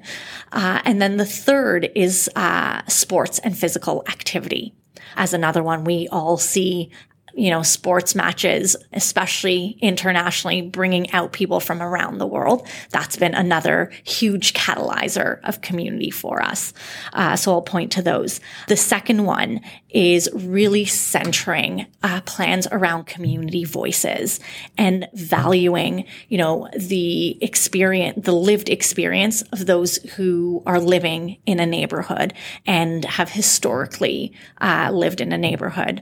Uh, 0.51 0.81
and 0.85 1.01
then 1.01 1.17
the 1.17 1.25
third 1.25 1.89
is 1.95 2.29
uh, 2.35 2.81
sports 2.87 3.39
and 3.39 3.57
physical 3.57 4.03
activity 4.09 4.73
as 5.15 5.33
another 5.33 5.63
one 5.63 5.83
we 5.83 6.07
all 6.09 6.37
see 6.37 6.91
you 7.37 7.51
know, 7.51 7.61
sports 7.61 8.15
matches, 8.15 8.75
especially 8.93 9.77
internationally, 9.79 10.63
bringing 10.63 11.09
out 11.11 11.31
people 11.33 11.59
from 11.59 11.83
around 11.83 12.17
the 12.17 12.25
world. 12.25 12.67
That's 12.89 13.15
been 13.15 13.35
another 13.35 13.91
huge 14.03 14.53
catalyzer 14.53 15.39
of 15.43 15.61
community 15.61 16.09
for 16.09 16.41
us. 16.41 16.73
Uh, 17.13 17.35
so 17.35 17.51
I'll 17.51 17.61
point 17.61 17.91
to 17.91 18.01
those. 18.01 18.39
The 18.67 18.75
second 18.75 19.25
one 19.25 19.61
is 19.89 20.29
really 20.33 20.85
centering 20.85 21.85
uh, 22.01 22.21
plans 22.21 22.67
around 22.71 23.05
community 23.05 23.65
voices 23.65 24.39
and 24.75 25.07
valuing, 25.13 26.05
you 26.29 26.39
know, 26.39 26.67
the 26.75 27.37
experience, 27.43 28.25
the 28.25 28.33
lived 28.33 28.67
experience 28.67 29.43
of 29.53 29.67
those 29.67 29.97
who 30.15 30.63
are 30.65 30.79
living 30.79 31.37
in 31.45 31.59
a 31.59 31.67
neighborhood 31.67 32.33
and 32.65 33.05
have 33.05 33.29
historically 33.29 34.33
uh, 34.59 34.89
lived 34.91 35.21
in 35.21 35.31
a 35.31 35.37
neighborhood 35.37 36.01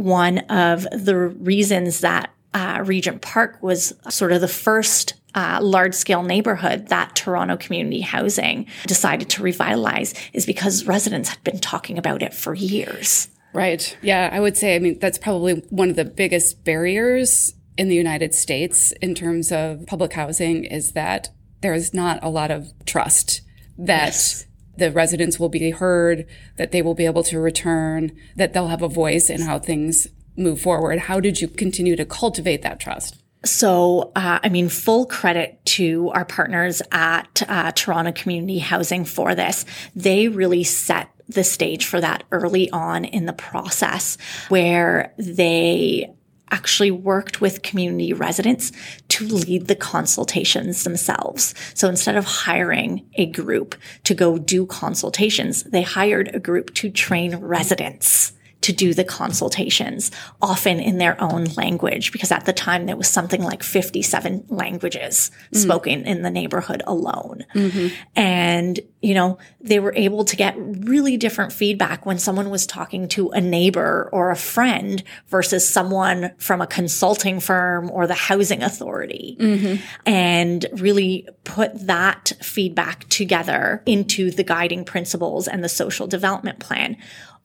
one 0.00 0.38
of 0.50 0.86
the 0.92 1.16
reasons 1.16 2.00
that 2.00 2.30
uh, 2.54 2.82
Regent 2.84 3.22
Park 3.22 3.62
was 3.62 3.92
sort 4.08 4.32
of 4.32 4.40
the 4.40 4.48
first 4.48 5.14
uh, 5.34 5.60
large 5.62 5.94
scale 5.94 6.22
neighborhood 6.22 6.88
that 6.88 7.14
Toronto 7.14 7.56
Community 7.56 8.00
Housing 8.00 8.66
decided 8.86 9.30
to 9.30 9.42
revitalize 9.42 10.14
is 10.32 10.46
because 10.46 10.86
residents 10.86 11.28
had 11.28 11.44
been 11.44 11.60
talking 11.60 11.98
about 11.98 12.22
it 12.22 12.34
for 12.34 12.54
years. 12.54 13.28
Right. 13.52 13.96
Yeah, 14.02 14.30
I 14.32 14.40
would 14.40 14.56
say, 14.56 14.74
I 14.74 14.78
mean, 14.78 14.98
that's 14.98 15.18
probably 15.18 15.54
one 15.70 15.90
of 15.90 15.96
the 15.96 16.04
biggest 16.04 16.64
barriers 16.64 17.54
in 17.76 17.88
the 17.88 17.96
United 17.96 18.34
States 18.34 18.92
in 19.00 19.14
terms 19.14 19.52
of 19.52 19.86
public 19.86 20.12
housing 20.12 20.64
is 20.64 20.92
that 20.92 21.30
there 21.60 21.74
is 21.74 21.94
not 21.94 22.18
a 22.22 22.28
lot 22.28 22.50
of 22.50 22.72
trust 22.86 23.42
that 23.78 24.06
yes 24.06 24.46
the 24.80 24.90
residents 24.90 25.38
will 25.38 25.48
be 25.48 25.70
heard, 25.70 26.26
that 26.56 26.72
they 26.72 26.82
will 26.82 26.94
be 26.94 27.06
able 27.06 27.22
to 27.24 27.38
return, 27.38 28.10
that 28.34 28.52
they'll 28.52 28.68
have 28.68 28.82
a 28.82 28.88
voice 28.88 29.30
in 29.30 29.42
how 29.42 29.58
things 29.60 30.08
move 30.36 30.60
forward. 30.60 30.98
How 30.98 31.20
did 31.20 31.40
you 31.40 31.46
continue 31.46 31.94
to 31.94 32.04
cultivate 32.04 32.62
that 32.62 32.80
trust? 32.80 33.22
So, 33.44 34.12
uh, 34.16 34.38
I 34.42 34.48
mean, 34.48 34.68
full 34.68 35.06
credit 35.06 35.64
to 35.76 36.10
our 36.10 36.24
partners 36.24 36.82
at 36.92 37.42
uh, 37.48 37.72
Toronto 37.72 38.12
Community 38.12 38.58
Housing 38.58 39.04
for 39.04 39.34
this. 39.34 39.64
They 39.94 40.28
really 40.28 40.64
set 40.64 41.08
the 41.28 41.44
stage 41.44 41.86
for 41.86 42.00
that 42.00 42.24
early 42.32 42.70
on 42.70 43.04
in 43.04 43.26
the 43.26 43.32
process 43.32 44.18
where 44.48 45.14
they 45.16 46.12
actually 46.50 46.90
worked 46.90 47.40
with 47.40 47.62
community 47.62 48.12
residents 48.12 48.72
to 49.28 49.34
lead 49.34 49.68
the 49.68 49.76
consultations 49.76 50.84
themselves. 50.84 51.54
So 51.74 51.88
instead 51.88 52.16
of 52.16 52.24
hiring 52.24 53.06
a 53.14 53.26
group 53.26 53.74
to 54.04 54.14
go 54.14 54.38
do 54.38 54.66
consultations, 54.66 55.64
they 55.64 55.82
hired 55.82 56.34
a 56.34 56.40
group 56.40 56.74
to 56.74 56.90
train 56.90 57.36
residents 57.36 58.32
to 58.62 58.72
do 58.72 58.92
the 58.92 59.04
consultations, 59.04 60.10
often 60.42 60.80
in 60.80 60.98
their 60.98 61.20
own 61.20 61.44
language, 61.56 62.12
because 62.12 62.30
at 62.30 62.44
the 62.44 62.52
time 62.52 62.86
there 62.86 62.96
was 62.96 63.08
something 63.08 63.42
like 63.42 63.62
57 63.62 64.44
languages 64.48 65.30
mm. 65.52 65.58
spoken 65.58 66.06
in 66.06 66.22
the 66.22 66.30
neighborhood 66.30 66.82
alone. 66.86 67.44
Mm-hmm. 67.54 67.94
And, 68.16 68.80
you 69.00 69.14
know, 69.14 69.38
they 69.60 69.80
were 69.80 69.94
able 69.96 70.24
to 70.24 70.36
get 70.36 70.54
really 70.58 71.16
different 71.16 71.52
feedback 71.52 72.04
when 72.04 72.18
someone 72.18 72.50
was 72.50 72.66
talking 72.66 73.08
to 73.08 73.30
a 73.30 73.40
neighbor 73.40 74.10
or 74.12 74.30
a 74.30 74.36
friend 74.36 75.02
versus 75.28 75.66
someone 75.66 76.32
from 76.36 76.60
a 76.60 76.66
consulting 76.66 77.40
firm 77.40 77.90
or 77.90 78.06
the 78.06 78.14
housing 78.14 78.62
authority 78.62 79.36
mm-hmm. 79.40 79.82
and 80.04 80.66
really 80.72 81.26
put 81.44 81.86
that 81.86 82.32
feedback 82.42 83.08
together 83.08 83.82
into 83.86 84.30
the 84.30 84.44
guiding 84.44 84.84
principles 84.84 85.48
and 85.48 85.64
the 85.64 85.68
social 85.68 86.06
development 86.06 86.58
plan 86.58 86.96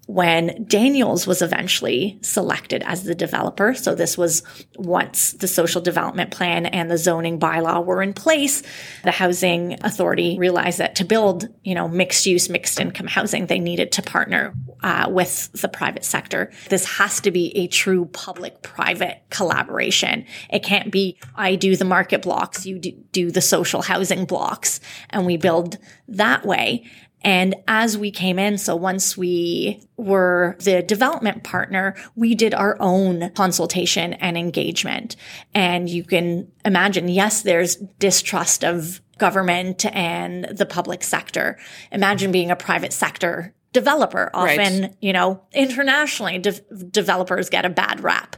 when 0.08 0.66
Daniels 0.68 1.26
was 1.26 1.42
eventually 1.42 2.20
selected 2.22 2.84
as 2.86 3.04
the 3.04 3.16
developer. 3.16 3.74
So 3.74 3.96
this 3.96 4.18
was 4.18 4.44
once 4.78 5.32
the 5.34 5.48
social 5.48 5.82
development 5.82 6.32
plan 6.32 6.68
and 6.68 6.92
the 6.92 6.98
zoning 6.98 7.40
bylaw 7.40 7.84
were 7.84 8.04
in 8.04 8.14
place, 8.14 8.62
the 9.04 9.12
housing 9.12 9.78
authority 9.84 10.38
realized 10.38 10.78
that 10.78 10.96
to 10.96 11.06
build, 11.06 11.48
you 11.64 11.74
know, 11.74 11.88
mixed 11.88 12.26
use, 12.26 12.50
mixed 12.50 12.80
income 12.80 13.08
housing, 13.08 13.48
they 13.48 13.60
needed 13.60 13.92
to 13.94 14.02
partner 14.02 14.54
uh, 14.84 15.08
with 15.10 15.52
the 15.54 15.68
private 15.68 16.06
sector. 16.06 16.52
This 16.70 16.86
has 16.98 17.20
to 17.22 17.32
be 17.32 17.56
a 17.58 17.68
true 17.68 18.06
public 18.06 18.62
private 18.62 19.24
collaboration. 19.32 20.26
It 20.52 20.64
can't 20.64 20.92
be, 20.92 21.18
I 21.36 21.56
do 21.56 21.76
the 21.76 21.86
market 21.86 22.22
blocks, 22.22 22.66
you 22.66 22.78
do, 22.78 22.92
do 23.12 23.32
the 23.32 23.42
social 23.42 23.82
housing 23.82 24.26
blocks, 24.26 24.80
and 25.10 25.26
we 25.26 25.38
build 25.38 25.78
that 26.08 26.46
way. 26.46 26.84
And 27.26 27.56
as 27.68 27.98
we 27.98 28.12
came 28.12 28.38
in, 28.38 28.60
so 28.60 28.76
once 28.76 29.18
we 29.18 29.82
were 29.98 30.56
the 30.60 30.84
development 30.84 31.44
partner, 31.44 31.96
we 32.16 32.36
did 32.36 32.54
our 32.54 32.78
own 32.80 33.32
consultation 33.32 34.14
and 34.14 34.38
engagement. 34.38 35.16
And 35.52 35.90
you 35.90 36.04
can 36.04 36.52
imagine, 36.64 37.10
yes, 37.10 37.42
there's 37.42 37.78
distrust 37.98 38.64
of 38.64 39.02
government 39.18 39.86
and 39.88 40.46
the 40.46 40.68
public 40.68 41.04
sector. 41.04 41.58
Imagine 41.92 42.32
being 42.32 42.52
a 42.52 42.56
private 42.56 42.94
sector 42.94 43.56
developer. 43.74 44.30
Often, 44.32 44.82
right. 44.82 44.96
you 45.02 45.12
know, 45.12 45.42
internationally, 45.52 46.38
de- 46.38 46.62
developers 46.92 47.50
get 47.50 47.66
a 47.66 47.70
bad 47.70 48.02
rap. 48.02 48.36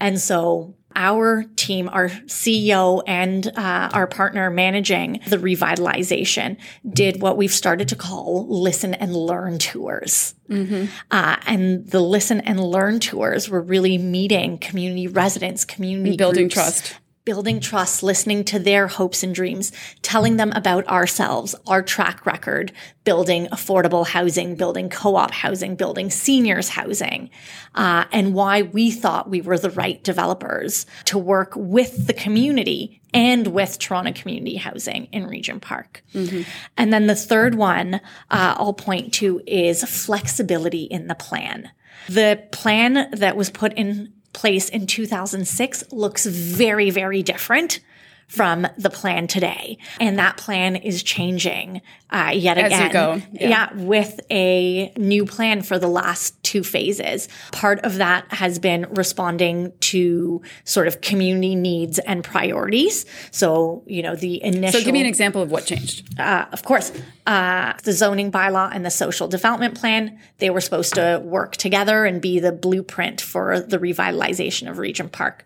And 0.00 0.18
so 0.18 0.74
our 0.96 1.44
team, 1.56 1.88
our 1.88 2.08
CEO 2.08 3.02
and 3.06 3.46
uh, 3.46 3.90
our 3.92 4.06
partner 4.06 4.50
managing 4.50 5.20
the 5.28 5.38
revitalization 5.38 6.56
did 6.88 7.20
what 7.20 7.36
we've 7.36 7.52
started 7.52 7.88
to 7.88 7.96
call 7.96 8.46
listen 8.48 8.94
and 8.94 9.14
learn 9.14 9.58
tours. 9.58 10.34
Mm-hmm. 10.48 10.86
Uh, 11.10 11.36
and 11.46 11.86
the 11.88 12.00
listen 12.00 12.40
and 12.40 12.60
learn 12.60 13.00
tours 13.00 13.48
were 13.48 13.60
really 13.60 13.98
meeting 13.98 14.58
community 14.58 15.08
residents, 15.08 15.64
community 15.64 16.16
building 16.16 16.44
groups, 16.44 16.54
trust 16.54 16.94
building 17.24 17.60
trust, 17.60 18.02
listening 18.02 18.44
to 18.44 18.58
their 18.58 18.88
hopes 18.88 19.22
and 19.22 19.34
dreams, 19.34 19.70
telling 20.02 20.36
them 20.36 20.52
about 20.52 20.86
ourselves, 20.88 21.54
our 21.66 21.82
track 21.82 22.26
record, 22.26 22.72
building 23.04 23.46
affordable 23.46 24.06
housing, 24.06 24.56
building 24.56 24.88
co-op 24.88 25.30
housing, 25.30 25.76
building 25.76 26.10
seniors 26.10 26.70
housing, 26.70 27.30
uh, 27.74 28.04
and 28.12 28.34
why 28.34 28.62
we 28.62 28.90
thought 28.90 29.30
we 29.30 29.40
were 29.40 29.58
the 29.58 29.70
right 29.70 30.02
developers 30.02 30.84
to 31.04 31.16
work 31.16 31.52
with 31.54 32.06
the 32.06 32.14
community 32.14 33.00
and 33.14 33.48
with 33.48 33.78
Toronto 33.78 34.12
Community 34.12 34.56
Housing 34.56 35.04
in 35.12 35.26
Regent 35.26 35.62
Park. 35.62 36.02
Mm-hmm. 36.14 36.42
And 36.76 36.92
then 36.92 37.06
the 37.06 37.14
third 37.14 37.54
one 37.54 37.96
uh, 37.96 38.54
I'll 38.58 38.72
point 38.72 39.12
to 39.14 39.40
is 39.46 39.84
flexibility 39.84 40.84
in 40.84 41.08
the 41.08 41.14
plan. 41.14 41.70
The 42.08 42.42
plan 42.50 43.10
that 43.12 43.36
was 43.36 43.50
put 43.50 43.74
in 43.74 44.12
place 44.32 44.68
in 44.68 44.86
2006 44.86 45.92
looks 45.92 46.26
very, 46.26 46.90
very 46.90 47.22
different 47.22 47.80
from 48.28 48.66
the 48.78 48.90
plan 48.90 49.26
today. 49.26 49.78
And 50.00 50.18
that 50.18 50.36
plan 50.36 50.76
is 50.76 51.02
changing 51.02 51.82
uh, 52.10 52.32
yet 52.34 52.58
As 52.58 52.66
again. 52.66 52.86
you 52.86 52.92
go. 52.92 53.22
Yeah. 53.32 53.48
yeah, 53.48 53.74
with 53.74 54.20
a 54.30 54.92
new 54.96 55.24
plan 55.24 55.62
for 55.62 55.78
the 55.78 55.88
last 55.88 56.42
two 56.42 56.62
phases. 56.62 57.28
Part 57.52 57.80
of 57.80 57.96
that 57.96 58.30
has 58.32 58.58
been 58.58 58.86
responding 58.90 59.72
to 59.80 60.42
sort 60.64 60.86
of 60.86 61.00
community 61.00 61.54
needs 61.54 61.98
and 62.00 62.22
priorities. 62.22 63.06
So, 63.30 63.82
you 63.86 64.02
know, 64.02 64.14
the 64.14 64.42
initial. 64.42 64.80
So, 64.80 64.84
give 64.84 64.92
me 64.92 65.00
an 65.00 65.06
example 65.06 65.42
of 65.42 65.50
what 65.50 65.66
changed. 65.66 66.18
Uh, 66.18 66.46
of 66.52 66.64
course, 66.64 66.92
uh, 67.26 67.72
the 67.84 67.92
zoning 67.92 68.30
bylaw 68.30 68.70
and 68.74 68.84
the 68.84 68.90
social 68.90 69.28
development 69.28 69.78
plan, 69.78 70.18
they 70.38 70.50
were 70.50 70.60
supposed 70.60 70.94
to 70.94 71.20
work 71.24 71.56
together 71.56 72.04
and 72.04 72.20
be 72.20 72.40
the 72.40 72.52
blueprint 72.52 73.20
for 73.20 73.60
the 73.60 73.78
revitalization 73.78 74.70
of 74.70 74.78
Regent 74.78 75.12
Park. 75.12 75.44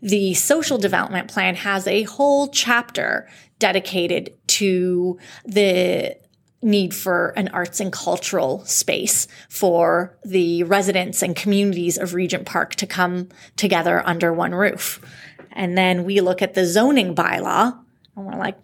The 0.00 0.34
social 0.34 0.78
development 0.78 1.28
plan 1.28 1.56
has 1.56 1.86
a 1.86 2.04
whole 2.04 2.48
chapter 2.48 3.28
dedicated 3.58 4.34
to 4.48 5.18
the 5.44 6.16
need 6.60 6.94
for 6.94 7.28
an 7.36 7.48
arts 7.48 7.80
and 7.80 7.92
cultural 7.92 8.64
space 8.64 9.28
for 9.48 10.18
the 10.24 10.64
residents 10.64 11.22
and 11.22 11.36
communities 11.36 11.96
of 11.96 12.14
Regent 12.14 12.46
Park 12.46 12.74
to 12.76 12.86
come 12.86 13.28
together 13.56 14.02
under 14.06 14.32
one 14.32 14.54
roof. 14.54 15.00
And 15.52 15.78
then 15.78 16.04
we 16.04 16.20
look 16.20 16.42
at 16.42 16.54
the 16.54 16.66
zoning 16.66 17.14
bylaw 17.14 17.78
and 18.16 18.26
we're 18.26 18.36
like, 18.36 18.58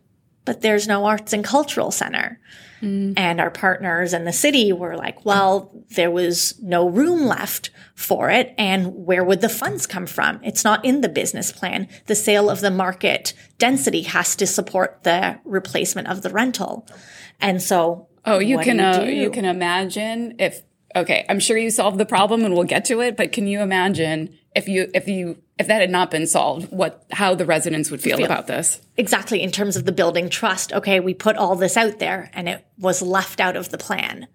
but 0.44 0.60
there's 0.60 0.88
no 0.88 1.06
arts 1.06 1.32
and 1.32 1.44
cultural 1.44 1.90
center. 1.90 2.40
Mm. 2.84 3.14
And 3.16 3.40
our 3.40 3.50
partners 3.50 4.12
in 4.12 4.24
the 4.24 4.32
city 4.32 4.72
were 4.72 4.96
like, 4.96 5.24
well, 5.24 5.72
there 5.90 6.10
was 6.10 6.60
no 6.62 6.88
room 6.88 7.24
left 7.26 7.70
for 7.94 8.30
it. 8.30 8.54
And 8.58 9.06
where 9.06 9.24
would 9.24 9.40
the 9.40 9.48
funds 9.48 9.86
come 9.86 10.06
from? 10.06 10.40
It's 10.42 10.64
not 10.64 10.84
in 10.84 11.00
the 11.00 11.08
business 11.08 11.50
plan. 11.50 11.88
The 12.06 12.14
sale 12.14 12.50
of 12.50 12.60
the 12.60 12.70
market 12.70 13.32
density 13.58 14.02
has 14.02 14.36
to 14.36 14.46
support 14.46 15.02
the 15.02 15.40
replacement 15.44 16.08
of 16.08 16.22
the 16.22 16.30
rental. 16.30 16.86
And 17.40 17.62
so, 17.62 18.08
oh, 18.24 18.38
you 18.38 18.58
can, 18.58 18.78
you, 18.78 18.84
uh, 18.84 19.02
you 19.04 19.30
can 19.30 19.44
imagine 19.44 20.36
if, 20.38 20.62
okay, 20.94 21.24
I'm 21.28 21.40
sure 21.40 21.56
you 21.56 21.70
solved 21.70 21.98
the 21.98 22.06
problem 22.06 22.44
and 22.44 22.54
we'll 22.54 22.64
get 22.64 22.84
to 22.86 23.00
it, 23.00 23.16
but 23.16 23.32
can 23.32 23.46
you 23.46 23.60
imagine 23.60 24.38
if 24.54 24.68
you, 24.68 24.90
if 24.94 25.08
you, 25.08 25.38
if 25.58 25.66
that 25.66 25.80
had 25.80 25.90
not 25.90 26.10
been 26.10 26.26
solved, 26.26 26.70
what, 26.70 27.04
how 27.10 27.34
the 27.34 27.46
residents 27.46 27.90
would 27.90 28.00
feel, 28.00 28.16
feel, 28.16 28.26
about 28.26 28.46
this? 28.46 28.80
Exactly. 28.96 29.42
In 29.42 29.50
terms 29.50 29.76
of 29.76 29.84
the 29.84 29.92
building 29.92 30.28
trust. 30.28 30.72
Okay. 30.72 31.00
We 31.00 31.14
put 31.14 31.36
all 31.36 31.56
this 31.56 31.76
out 31.76 31.98
there 31.98 32.30
and 32.32 32.48
it 32.48 32.64
was 32.78 33.02
left 33.02 33.40
out 33.40 33.56
of 33.56 33.70
the 33.70 33.78
plan. 33.78 34.28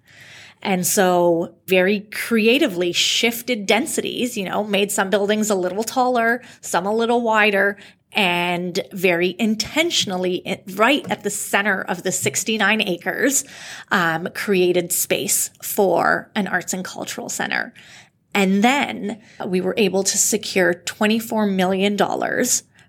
And 0.61 0.85
so 0.85 1.55
very 1.67 2.01
creatively 2.01 2.91
shifted 2.91 3.65
densities, 3.65 4.37
you 4.37 4.43
know, 4.43 4.63
made 4.63 4.91
some 4.91 5.09
buildings 5.09 5.49
a 5.49 5.55
little 5.55 5.83
taller, 5.83 6.41
some 6.59 6.85
a 6.85 6.93
little 6.93 7.21
wider, 7.21 7.77
and 8.11 8.79
very 8.91 9.35
intentionally, 9.37 10.63
right 10.73 11.05
at 11.11 11.23
the 11.23 11.29
center 11.29 11.81
of 11.81 12.03
the 12.03 12.11
69 12.11 12.81
acres, 12.81 13.43
um, 13.91 14.27
created 14.33 14.91
space 14.91 15.51
for 15.61 16.31
an 16.35 16.47
arts 16.47 16.73
and 16.73 16.83
cultural 16.83 17.29
center. 17.29 17.73
And 18.39 18.63
then 18.63 19.21
we 19.45 19.59
were 19.59 19.73
able 19.75 20.01
to 20.01 20.17
secure 20.17 20.73
$24 20.73 21.53
million 21.53 21.97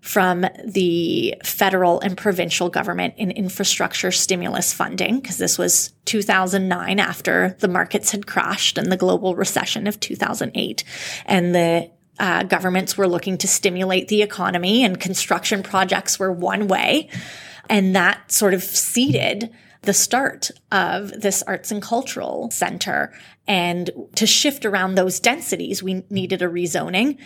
from 0.00 0.46
the 0.64 1.34
federal 1.42 1.98
and 1.98 2.16
provincial 2.16 2.70
government 2.70 3.14
in 3.16 3.32
infrastructure 3.32 4.12
stimulus 4.12 4.72
funding, 4.72 5.18
because 5.18 5.38
this 5.38 5.58
was 5.58 5.92
2009 6.04 7.00
after 7.00 7.56
the 7.58 7.66
markets 7.66 8.12
had 8.12 8.28
crashed 8.28 8.78
and 8.78 8.92
the 8.92 8.96
global 8.96 9.34
recession 9.34 9.88
of 9.88 9.98
2008. 9.98 10.84
And 11.26 11.52
the 11.52 11.90
uh, 12.20 12.44
governments 12.44 12.96
were 12.96 13.08
looking 13.08 13.36
to 13.38 13.48
stimulate 13.48 14.06
the 14.06 14.22
economy 14.22 14.84
and 14.84 15.00
construction 15.00 15.64
projects 15.64 16.16
were 16.16 16.30
one 16.30 16.68
way. 16.68 17.08
And 17.68 17.96
that 17.96 18.30
sort 18.30 18.54
of 18.54 18.62
seeded 18.62 19.50
the 19.82 19.94
start 19.94 20.50
of 20.70 21.20
this 21.20 21.42
arts 21.44 21.70
and 21.70 21.82
cultural 21.82 22.50
center. 22.50 23.12
And 23.46 23.90
to 24.16 24.26
shift 24.26 24.64
around 24.64 24.94
those 24.94 25.20
densities, 25.20 25.82
we 25.82 26.04
needed 26.10 26.42
a 26.42 26.48
rezoning 26.48 27.18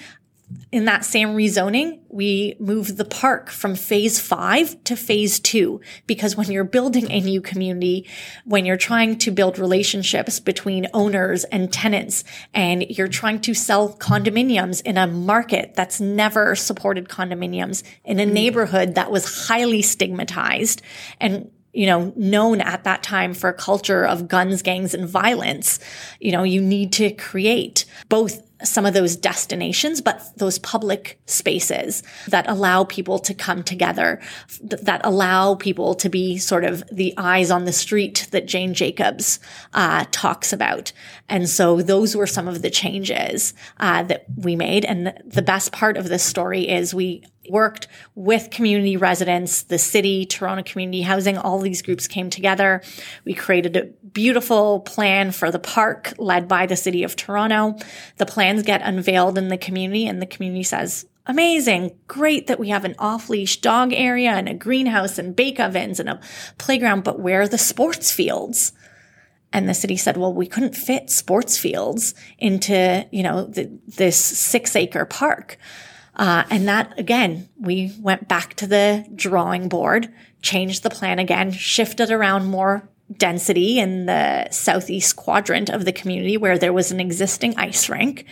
in 0.71 0.85
that 0.85 1.05
same 1.05 1.29
rezoning, 1.29 2.01
we 2.09 2.57
moved 2.59 2.97
the 2.97 3.05
park 3.05 3.49
from 3.49 3.75
phase 3.75 4.21
five 4.21 4.83
to 4.85 4.97
phase 4.97 5.41
two 5.41 5.81
because 6.07 6.37
when 6.37 6.51
you're 6.51 6.65
building 6.65 7.11
a 7.11 7.21
new 7.21 7.41
community, 7.41 8.09
when 8.45 8.67
you're 8.67 8.77
trying 8.77 9.19
to 9.19 9.31
build 9.31 9.59
relationships 9.59 10.41
between 10.41 10.87
owners 10.93 11.45
and 11.45 11.73
tenants, 11.73 12.25
and 12.53 12.83
you're 12.91 13.09
trying 13.09 13.41
to 13.41 13.55
sell 13.55 13.95
condominiums 13.95 14.83
in 14.83 14.99
a 14.99 15.07
market 15.07 15.75
that's 15.75 16.01
never 16.01 16.55
supported 16.55 17.09
condominiums 17.09 17.83
in 18.05 18.21
a 18.21 18.27
mm. 18.27 18.33
neighborhood 18.33 18.97
that 18.97 19.11
was 19.11 19.47
highly 19.47 19.81
stigmatized 19.81 20.83
and 21.21 21.51
you 21.75 21.87
know, 21.87 22.13
known 22.17 22.61
at 22.61 22.85
that 22.85 23.03
time 23.03 23.35
for 23.35 23.51
a 23.51 23.55
culture 23.55 24.07
of 24.07 24.29
guns, 24.29 24.63
gangs, 24.63 24.95
and 24.95 25.09
violence, 25.09 25.81
you 26.21 26.33
know, 26.33 26.45
you 26.45 26.61
need 26.61 26.93
to 26.93 27.11
create 27.11 27.85
both 28.09 28.41
some 28.63 28.87
of 28.87 28.95
those 28.95 29.17
destinations, 29.17 30.01
but 30.01 30.23
those 30.37 30.59
public 30.61 31.21
spaces 31.27 32.03
that 32.29 32.49
allow 32.49 32.85
people 32.85 33.19
to 33.19 33.35
come 33.35 33.63
together, 33.63 34.21
that 34.61 35.01
allow 35.05 35.55
people 35.55 35.95
to 35.95 36.09
be 36.09 36.39
sort 36.39 36.65
of 36.65 36.83
the 36.91 37.13
eyes 37.17 37.51
on 37.51 37.65
the 37.65 37.73
street 37.73 38.29
that 38.31 38.47
Jane 38.47 38.73
Jacobs 38.73 39.41
uh, 39.75 40.05
talks 40.13 40.53
about. 40.53 40.93
And 41.29 41.49
so 41.49 41.83
those 41.83 42.17
were 42.17 42.27
some 42.27 42.49
of 42.49 42.63
the 42.63 42.71
changes 42.71 43.53
uh, 43.79 44.05
that 44.05 44.25
we 44.37 44.57
made. 44.57 44.85
And 44.85 45.13
the 45.25 45.43
best 45.43 45.73
part 45.73 45.97
of 45.97 46.09
this 46.09 46.23
story 46.23 46.69
is 46.69 46.95
we 46.95 47.25
worked 47.49 47.89
with 48.15 48.51
community 48.51 48.97
residents, 48.97 49.63
the 49.63 49.79
city, 49.79 50.27
Toronto 50.27 50.63
Community 50.63 51.03
Housing, 51.03 51.39
all 51.39 51.59
these 51.59 51.83
groups 51.83 52.07
came 52.07 52.31
together. 52.31 52.83
We 53.25 53.35
created 53.35 53.77
a 53.77 53.85
beautiful 54.09 54.81
plan 54.81 55.33
for 55.33 55.51
the 55.51 55.59
park 55.59 56.15
led 56.19 56.49
by 56.49 56.67
the 56.67 56.77
city 56.77 57.03
of 57.03 57.17
Toronto. 57.17 57.77
The 58.17 58.27
plans 58.27 58.63
get 58.63 58.83
unveiled 58.83 59.39
in 59.39 59.49
the 59.49 59.59
community 59.59 60.07
and 60.07 60.21
the 60.23 60.27
community 60.27 60.63
says, 60.63 61.07
amazing, 61.27 61.97
great 62.07 62.47
that 62.47 62.61
we 62.61 62.69
have 62.69 62.85
an 62.85 62.95
off 62.99 63.29
leash 63.29 63.61
dog 63.61 63.93
area 63.93 64.31
and 64.31 64.49
a 64.49 64.55
greenhouse 64.55 65.19
and 65.19 65.35
bake 65.35 65.59
ovens 65.59 65.99
and 65.99 66.09
a 66.09 66.21
playground, 66.59 67.05
but 67.05 67.19
where 67.19 67.43
are 67.43 67.49
the 67.49 67.59
sports 67.59 68.11
fields? 68.11 68.73
And 69.53 69.69
the 69.69 69.75
city 69.75 69.97
said, 69.97 70.17
well, 70.17 70.35
we 70.35 70.49
couldn't 70.49 70.75
fit 70.75 71.11
sports 71.11 71.57
fields 71.57 72.15
into, 72.39 73.07
you 73.13 73.23
know, 73.23 73.45
the, 73.45 73.71
this 73.87 74.17
six 74.17 74.75
acre 74.75 75.05
park. 75.05 75.59
Uh, 76.17 76.45
and 76.51 76.69
that 76.69 76.99
again, 76.99 77.49
we 77.59 77.95
went 78.01 78.29
back 78.29 78.55
to 78.55 78.67
the 78.67 79.07
drawing 79.15 79.69
board, 79.69 80.13
changed 80.43 80.83
the 80.83 80.91
plan 80.91 81.19
again, 81.19 81.51
shifted 81.51 82.11
around 82.11 82.47
more 82.47 82.89
density 83.17 83.79
in 83.79 84.07
the 84.07 84.49
southeast 84.51 85.17
quadrant 85.17 85.69
of 85.71 85.85
the 85.85 85.93
community 85.93 86.37
where 86.37 86.59
there 86.59 86.73
was 86.73 86.91
an 86.91 87.01
existing 87.01 87.55
ice 87.57 87.89
rink 87.89 88.27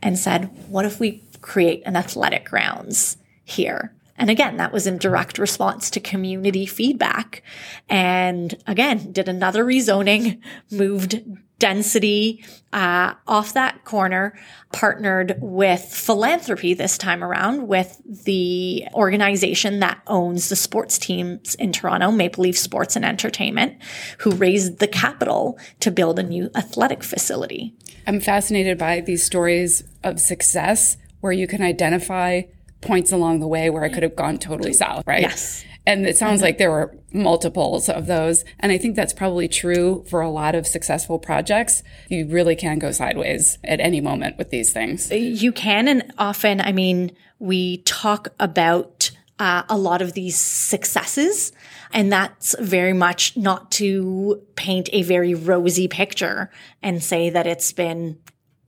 and 0.00 0.18
said, 0.18 0.44
what 0.68 0.84
if 0.84 1.00
we 1.00 1.22
create 1.40 1.82
an 1.86 1.96
athletic 1.96 2.48
grounds 2.48 3.16
here? 3.44 3.92
And 4.16 4.30
again, 4.30 4.58
that 4.58 4.72
was 4.72 4.86
in 4.86 4.98
direct 4.98 5.38
response 5.38 5.90
to 5.90 6.00
community 6.00 6.66
feedback. 6.66 7.42
And 7.88 8.54
again, 8.66 9.10
did 9.10 9.28
another 9.28 9.64
rezoning, 9.64 10.40
moved 10.70 11.22
density 11.62 12.44
uh, 12.72 13.14
off 13.28 13.52
that 13.52 13.84
corner, 13.84 14.36
partnered 14.72 15.36
with 15.40 15.80
philanthropy 15.80 16.74
this 16.74 16.98
time 16.98 17.22
around 17.22 17.68
with 17.68 18.02
the 18.24 18.84
organization 18.94 19.78
that 19.78 20.02
owns 20.08 20.48
the 20.48 20.56
sports 20.56 20.98
teams 20.98 21.54
in 21.54 21.70
Toronto, 21.70 22.10
Maple 22.10 22.42
Leaf 22.42 22.58
Sports 22.58 22.96
and 22.96 23.04
Entertainment, 23.04 23.80
who 24.18 24.32
raised 24.32 24.80
the 24.80 24.88
capital 24.88 25.56
to 25.78 25.92
build 25.92 26.18
a 26.18 26.24
new 26.24 26.50
athletic 26.56 27.04
facility. 27.04 27.72
I'm 28.08 28.18
fascinated 28.18 28.76
by 28.76 29.00
these 29.00 29.22
stories 29.22 29.84
of 30.02 30.18
success 30.18 30.96
where 31.20 31.32
you 31.32 31.46
can 31.46 31.62
identify 31.62 32.42
points 32.80 33.12
along 33.12 33.38
the 33.38 33.46
way 33.46 33.70
where 33.70 33.84
it 33.84 33.92
could 33.92 34.02
have 34.02 34.16
gone 34.16 34.38
totally 34.38 34.72
south, 34.72 35.06
right? 35.06 35.22
Yes. 35.22 35.64
And 35.86 36.06
it 36.06 36.16
sounds 36.16 36.42
like 36.42 36.58
there 36.58 36.70
were 36.70 36.96
multiples 37.12 37.88
of 37.88 38.06
those. 38.06 38.44
And 38.60 38.70
I 38.70 38.78
think 38.78 38.94
that's 38.94 39.12
probably 39.12 39.48
true 39.48 40.04
for 40.08 40.20
a 40.20 40.30
lot 40.30 40.54
of 40.54 40.66
successful 40.66 41.18
projects. 41.18 41.82
You 42.08 42.26
really 42.28 42.54
can 42.54 42.78
go 42.78 42.92
sideways 42.92 43.58
at 43.64 43.80
any 43.80 44.00
moment 44.00 44.38
with 44.38 44.50
these 44.50 44.72
things. 44.72 45.10
You 45.10 45.52
can. 45.52 45.88
And 45.88 46.12
often, 46.18 46.60
I 46.60 46.72
mean, 46.72 47.10
we 47.38 47.78
talk 47.78 48.28
about 48.38 49.10
uh, 49.38 49.64
a 49.68 49.76
lot 49.76 50.02
of 50.02 50.12
these 50.12 50.38
successes. 50.38 51.52
And 51.92 52.12
that's 52.12 52.54
very 52.60 52.92
much 52.92 53.36
not 53.36 53.72
to 53.72 54.40
paint 54.54 54.88
a 54.92 55.02
very 55.02 55.34
rosy 55.34 55.88
picture 55.88 56.50
and 56.82 57.02
say 57.02 57.28
that 57.30 57.46
it's 57.46 57.72
been 57.72 58.18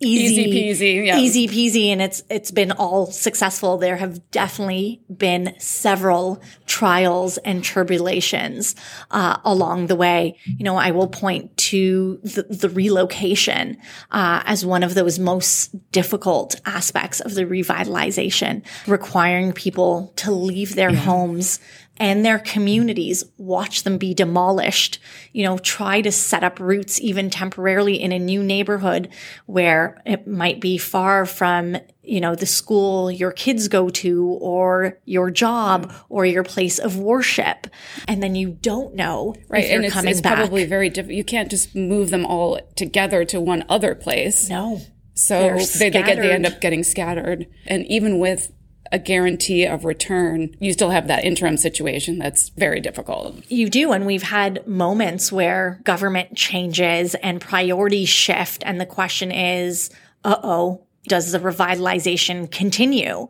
easy, 0.01 0.51
easy 0.51 0.99
peasy, 1.01 1.07
yeah. 1.07 1.19
easy 1.19 1.49
peasy, 1.49 1.89
and 1.89 2.03
it's 2.03 2.23
it's 2.29 2.51
been 2.51 2.73
all 2.73 3.07
successful. 3.07 3.79
There 3.79 3.97
have 3.97 4.31
definitely 4.31 5.03
been 5.15 5.55
several 5.59 6.43
trials 6.67 7.39
and 7.39 7.63
tribulations 7.63 8.75
uh, 9.11 9.39
along 9.45 9.87
the 9.87 9.97
way. 9.97 10.37
You 10.45 10.65
know, 10.65 10.77
I 10.77 10.91
will 10.91 11.09
point 11.09 11.57
to 11.57 12.19
the, 12.23 12.43
the 12.51 12.69
relocation 12.69 13.77
uh, 14.11 14.43
as 14.45 14.67
one 14.67 14.83
of 14.83 14.95
those 14.95 15.19
most 15.19 15.75
difficult 15.93 16.61
aspects 16.67 17.21
of 17.21 17.35
the 17.35 17.45
revitalization, 17.45 18.63
requiring 18.87 19.53
people 19.53 20.13
to 20.17 20.33
leave 20.33 20.75
their 20.75 20.91
yeah. 20.91 21.01
homes 21.01 21.61
and 21.97 22.25
their 22.25 22.39
communities, 22.41 23.25
watch 23.39 23.85
them 23.85 23.99
be 23.99 24.15
demolished, 24.15 24.99
you 25.33 25.45
know, 25.45 25.59
try 25.59 26.01
to 26.01 26.11
set 26.11 26.43
up 26.43 26.59
roots 26.59 27.01
even 27.01 27.31
temporarily 27.31 28.01
in 28.01 28.11
a 28.11 28.19
new 28.19 28.43
neighborhood 28.43 29.09
where 29.47 30.03
it 30.05 30.27
might 30.27 30.61
be 30.61 30.77
far 30.77 31.25
from, 31.25 31.77
you 32.03 32.21
know, 32.21 32.35
the 32.35 32.47
school 32.47 33.11
your 33.11 33.31
kids 33.31 33.69
go 33.69 33.89
to 33.89 34.27
or 34.41 34.99
your 35.05 35.31
job 35.31 35.93
or 36.09 36.27
your 36.27 36.43
place 36.43 36.81
of 36.81 36.99
worship. 36.99 37.69
And 38.09 38.23
then 38.23 38.35
you 38.35 38.51
don't 38.51 38.95
know 38.95 39.35
right. 39.49 39.65
and 39.65 39.85
it's, 39.85 39.97
it's 39.97 40.21
probably 40.21 40.65
very 40.65 40.91
difficult. 40.91 41.17
You 41.17 41.25
can't 41.25 41.51
just 41.51 41.77
move 41.77 42.11
them 42.11 42.27
all 42.27 42.61
together 42.75 43.25
to 43.27 43.41
one 43.41 43.65
other 43.69 43.95
place. 43.95 44.49
No. 44.51 44.81
So 45.15 45.59
they, 45.79 45.91
they, 45.91 46.03
get, 46.03 46.17
they 46.17 46.33
end 46.33 46.45
up 46.45 46.61
getting 46.61 46.83
scattered. 46.83 47.47
And 47.67 47.87
even 47.87 48.19
with 48.19 48.53
a 48.93 48.99
guarantee 48.99 49.65
of 49.65 49.85
return, 49.85 50.55
you 50.61 50.73
still 50.73 50.91
have 50.91 51.09
that 51.09 51.25
interim 51.25 51.57
situation 51.57 52.19
that's 52.19 52.51
very 52.51 52.81
difficult. 52.81 53.51
You 53.51 53.69
do. 53.69 53.93
And 53.93 54.07
we've 54.07 54.23
had 54.23 54.67
moments 54.67 55.33
where 55.33 55.81
government 55.85 56.37
changes 56.37 57.15
and 57.17 57.41
priorities 57.41 58.09
shift. 58.09 58.63
And 58.67 58.81
the 58.81 58.87
question 58.87 59.31
is, 59.33 59.91
uh 60.25 60.37
oh, 60.43 60.87
does 61.09 61.33
the 61.33 61.39
revitalization 61.39 62.51
continue 62.51 63.29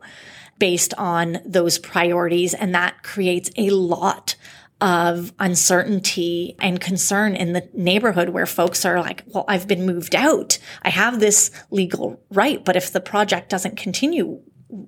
based 0.59 0.93
on 0.97 1.39
those 1.45 1.77
priorities? 1.77 2.53
And 2.53 2.73
that 2.75 3.03
creates 3.03 3.49
a 3.57 3.69
lot 3.71 4.35
of 4.81 5.33
uncertainty 5.39 6.55
and 6.59 6.81
concern 6.81 7.35
in 7.35 7.53
the 7.53 7.67
neighborhood 7.73 8.29
where 8.29 8.45
folks 8.45 8.85
are 8.85 8.99
like, 8.99 9.23
well, 9.27 9.45
I've 9.47 9.67
been 9.67 9.85
moved 9.85 10.15
out. 10.15 10.57
I 10.83 10.89
have 10.89 11.19
this 11.19 11.49
legal 11.71 12.21
right. 12.29 12.63
But 12.63 12.75
if 12.75 12.91
the 12.91 12.99
project 12.99 13.49
doesn't 13.49 13.77
continue, 13.77 14.41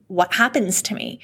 what 0.08 0.34
happens 0.34 0.82
to 0.84 0.96
me? 0.96 1.20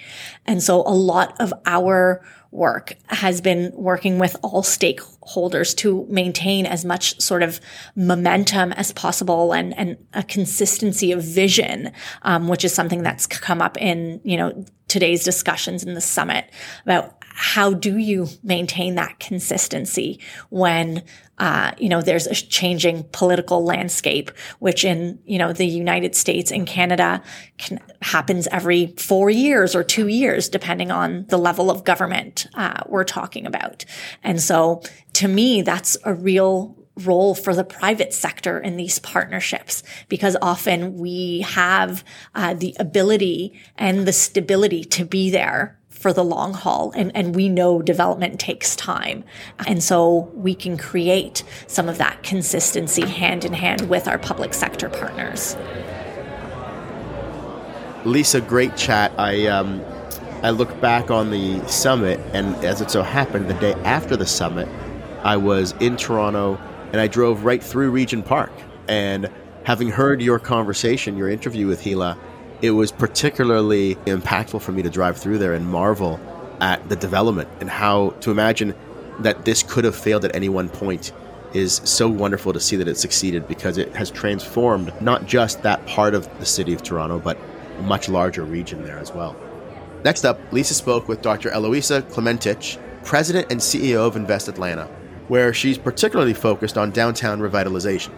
And 0.46 0.62
so 0.62 0.82
a 0.82 0.94
lot 0.94 1.36
of 1.40 1.54
our 1.66 2.24
work 2.52 2.96
has 3.08 3.42
been 3.42 3.72
working 3.74 4.20
with 4.20 4.36
all 4.44 4.62
stakeholders 4.62 5.76
to 5.76 6.06
maintain 6.08 6.66
as 6.68 6.86
much 6.86 7.20
sort 7.20 7.42
of 7.42 7.60
momentum 7.96 8.72
as 8.74 8.92
possible 8.92 9.54
and, 9.54 9.78
and 9.78 9.98
a 10.14 10.22
consistency 10.24 11.12
of 11.12 11.24
vision, 11.24 11.92
um, 12.22 12.48
which 12.48 12.64
is 12.64 12.74
something 12.74 13.02
that's 13.02 13.26
come 13.26 13.62
up 13.62 13.76
in, 13.82 14.22
you 14.24 14.38
know, 14.38 14.66
today's 14.88 15.24
discussions 15.24 15.84
in 15.84 15.96
the 15.96 16.02
summit 16.02 16.50
about 16.84 17.18
how 17.36 17.74
do 17.74 17.98
you 17.98 18.28
maintain 18.44 18.94
that 18.96 19.20
consistency 19.20 20.20
when 20.50 21.02
uh, 21.40 21.72
you 21.78 21.90
know 21.90 22.02
there's 22.02 22.28
a 22.28 22.36
changing 22.36 23.04
political 23.12 23.64
landscape 23.64 24.32
which 24.60 24.86
in 24.86 25.20
you 25.26 25.38
know 25.38 25.52
the 25.52 25.66
united 25.66 26.16
states 26.16 26.52
and 26.52 26.68
canada 26.68 27.22
can, 27.58 27.80
happens 28.02 28.48
every 28.48 28.88
four 28.98 29.30
years 29.30 29.76
or 29.76 29.84
two 29.84 30.08
years 30.08 30.50
depending 30.50 30.92
on 30.92 31.26
the 31.28 31.38
level 31.38 31.72
of 31.72 31.84
government 31.84 32.48
uh, 32.56 32.82
we're 32.88 33.04
talking 33.04 33.46
about. 33.46 33.86
And 34.24 34.42
so 34.42 34.82
to 35.14 35.28
me 35.28 35.62
that's 35.62 35.98
a 36.04 36.14
real 36.14 36.78
role 36.98 37.34
for 37.34 37.56
the 37.56 37.64
private 37.64 38.14
sector 38.14 38.60
in 38.60 38.78
these 38.78 39.00
partnerships 39.00 39.82
because 40.10 40.38
often 40.42 40.96
we 40.96 41.42
have 41.42 42.04
uh, 42.36 42.54
the 42.54 42.76
ability 42.80 43.60
and 43.78 44.08
the 44.08 44.14
stability 44.14 44.84
to 44.84 45.04
be 45.04 45.32
there 45.32 45.80
for 46.04 46.12
the 46.12 46.24
long 46.24 46.54
haul. 46.54 46.92
And, 46.96 47.16
and 47.16 47.34
we 47.34 47.48
know 47.48 47.82
development 47.82 48.38
takes 48.38 48.76
time. 48.76 49.24
And 49.66 49.82
so 49.82 50.30
we 50.36 50.54
can 50.54 50.78
create 50.78 51.44
some 51.66 51.88
of 51.88 51.98
that 51.98 52.24
consistency 52.24 53.08
hand 53.08 53.46
in 53.46 53.54
hand 53.54 53.90
with 53.90 54.06
our 54.10 54.20
public 54.20 54.54
sector 54.54 54.90
partners. 54.90 55.56
Lisa, 58.04 58.42
great 58.42 58.76
chat. 58.76 59.14
I, 59.18 59.48
um, 59.48 59.82
I 60.44 60.50
look 60.50 60.82
back 60.82 61.10
on 61.10 61.32
the 61.32 61.66
summit, 61.70 62.20
and 62.34 62.54
as 62.66 62.82
it 62.82 62.92
so 62.92 63.02
happened, 63.02 63.50
the 63.50 63.54
day 63.54 63.74
after 63.86 64.18
the 64.18 64.26
summit, 64.26 64.68
I 65.24 65.38
was 65.38 65.74
in 65.80 65.96
Toronto 65.96 66.60
and 66.92 67.00
I 67.00 67.08
drove 67.08 67.46
right 67.46 67.64
through 67.64 67.92
Regent 67.92 68.26
Park. 68.26 68.52
And 68.90 69.32
having 69.64 69.90
heard 69.90 70.22
your 70.22 70.38
conversation, 70.38 71.16
your 71.16 71.30
interview 71.30 71.66
with 71.66 71.82
Heela, 71.82 72.18
it 72.64 72.72
was 72.72 72.94
particularly 72.94 73.96
impactful 74.06 74.62
for 74.62 74.72
me 74.72 74.82
to 74.82 74.90
drive 74.90 75.18
through 75.18 75.38
there 75.38 75.54
and 75.54 75.68
marvel 75.68 76.18
at 76.62 76.88
the 76.88 76.96
development 76.96 77.50
and 77.60 77.70
how 77.70 78.12
to 78.22 78.32
imagine 78.32 78.74
that 79.20 79.44
this 79.44 79.62
could 79.64 79.84
have 79.84 79.94
failed 79.94 80.24
at 80.24 80.34
any 80.34 80.48
one 80.48 80.70
point 80.70 81.12
is 81.54 81.82
so 81.84 82.08
wonderful 82.08 82.54
to 82.54 82.62
see 82.62 82.78
that 82.78 82.88
it 82.88 82.96
succeeded 82.96 83.46
because 83.50 83.78
it 83.78 83.94
has 83.94 84.10
transformed 84.10 84.94
not 85.02 85.26
just 85.26 85.62
that 85.62 85.86
part 85.86 86.16
of 86.16 86.40
the 86.40 86.46
city 86.46 86.74
of 86.74 86.82
Toronto, 86.82 87.20
but 87.20 87.38
a 87.80 87.82
much 87.82 88.08
larger 88.08 88.46
region 88.46 88.82
there 88.84 88.98
as 88.98 89.12
well. 89.12 89.36
Next 90.06 90.24
up, 90.24 90.40
Lisa 90.54 90.74
spoke 90.74 91.10
with 91.10 91.22
Dr. 91.22 91.52
Eloisa 91.52 92.02
Klementich, 92.04 92.80
President 93.04 93.52
and 93.52 93.60
CEO 93.60 94.08
of 94.08 94.16
Invest 94.16 94.48
Atlanta, 94.48 94.86
where 95.28 95.54
she's 95.54 95.78
particularly 95.78 96.34
focused 96.34 96.78
on 96.78 96.92
downtown 96.92 97.42
revitalization. 97.42 98.12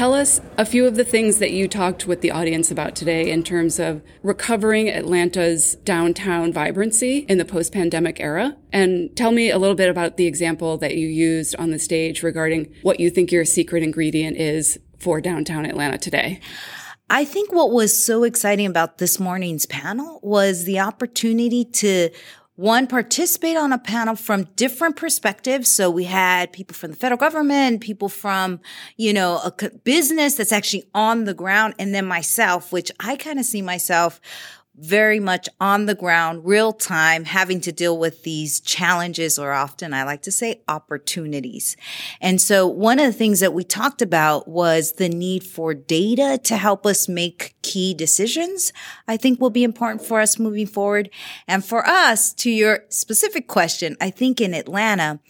Tell 0.00 0.14
us 0.14 0.40
a 0.56 0.64
few 0.64 0.86
of 0.86 0.94
the 0.94 1.04
things 1.04 1.40
that 1.40 1.50
you 1.50 1.68
talked 1.68 2.06
with 2.06 2.22
the 2.22 2.30
audience 2.30 2.70
about 2.70 2.94
today 2.94 3.30
in 3.30 3.42
terms 3.42 3.78
of 3.78 4.00
recovering 4.22 4.88
Atlanta's 4.88 5.74
downtown 5.84 6.54
vibrancy 6.54 7.26
in 7.28 7.36
the 7.36 7.44
post 7.44 7.70
pandemic 7.70 8.18
era. 8.18 8.56
And 8.72 9.14
tell 9.14 9.30
me 9.30 9.50
a 9.50 9.58
little 9.58 9.74
bit 9.74 9.90
about 9.90 10.16
the 10.16 10.24
example 10.24 10.78
that 10.78 10.96
you 10.96 11.06
used 11.06 11.54
on 11.56 11.70
the 11.70 11.78
stage 11.78 12.22
regarding 12.22 12.74
what 12.80 12.98
you 12.98 13.10
think 13.10 13.30
your 13.30 13.44
secret 13.44 13.82
ingredient 13.82 14.38
is 14.38 14.78
for 14.98 15.20
downtown 15.20 15.66
Atlanta 15.66 15.98
today. 15.98 16.40
I 17.10 17.26
think 17.26 17.52
what 17.52 17.70
was 17.70 18.02
so 18.02 18.22
exciting 18.22 18.68
about 18.68 18.96
this 18.96 19.20
morning's 19.20 19.66
panel 19.66 20.18
was 20.22 20.64
the 20.64 20.80
opportunity 20.80 21.66
to 21.66 22.08
one 22.60 22.86
participate 22.86 23.56
on 23.56 23.72
a 23.72 23.78
panel 23.78 24.14
from 24.14 24.44
different 24.54 24.94
perspectives. 24.94 25.66
So 25.66 25.90
we 25.90 26.04
had 26.04 26.52
people 26.52 26.74
from 26.74 26.90
the 26.90 26.96
federal 26.96 27.16
government, 27.16 27.80
people 27.80 28.10
from, 28.10 28.60
you 28.98 29.14
know, 29.14 29.40
a 29.42 29.70
business 29.82 30.34
that's 30.34 30.52
actually 30.52 30.84
on 30.94 31.24
the 31.24 31.32
ground, 31.32 31.74
and 31.78 31.94
then 31.94 32.04
myself, 32.04 32.70
which 32.70 32.92
I 33.00 33.16
kind 33.16 33.38
of 33.38 33.46
see 33.46 33.62
myself 33.62 34.20
very 34.76 35.20
much 35.20 35.48
on 35.60 35.86
the 35.86 35.94
ground, 35.94 36.44
real 36.44 36.72
time, 36.72 37.24
having 37.24 37.60
to 37.60 37.72
deal 37.72 37.98
with 37.98 38.22
these 38.22 38.60
challenges, 38.60 39.38
or 39.38 39.52
often 39.52 39.92
I 39.92 40.04
like 40.04 40.22
to 40.22 40.32
say 40.32 40.62
opportunities. 40.68 41.76
And 42.20 42.40
so 42.40 42.66
one 42.66 42.98
of 42.98 43.06
the 43.06 43.12
things 43.12 43.40
that 43.40 43.52
we 43.52 43.64
talked 43.64 44.00
about 44.00 44.48
was 44.48 44.92
the 44.92 45.08
need 45.08 45.44
for 45.44 45.74
data 45.74 46.38
to 46.44 46.56
help 46.56 46.86
us 46.86 47.08
make 47.08 47.54
key 47.62 47.92
decisions. 47.92 48.72
I 49.06 49.16
think 49.16 49.40
will 49.40 49.50
be 49.50 49.64
important 49.64 50.02
for 50.02 50.20
us 50.20 50.38
moving 50.38 50.66
forward. 50.66 51.10
And 51.46 51.64
for 51.64 51.86
us, 51.86 52.32
to 52.34 52.50
your 52.50 52.84
specific 52.88 53.48
question, 53.48 53.96
I 54.00 54.10
think 54.10 54.40
in 54.40 54.54
Atlanta, 54.54 55.20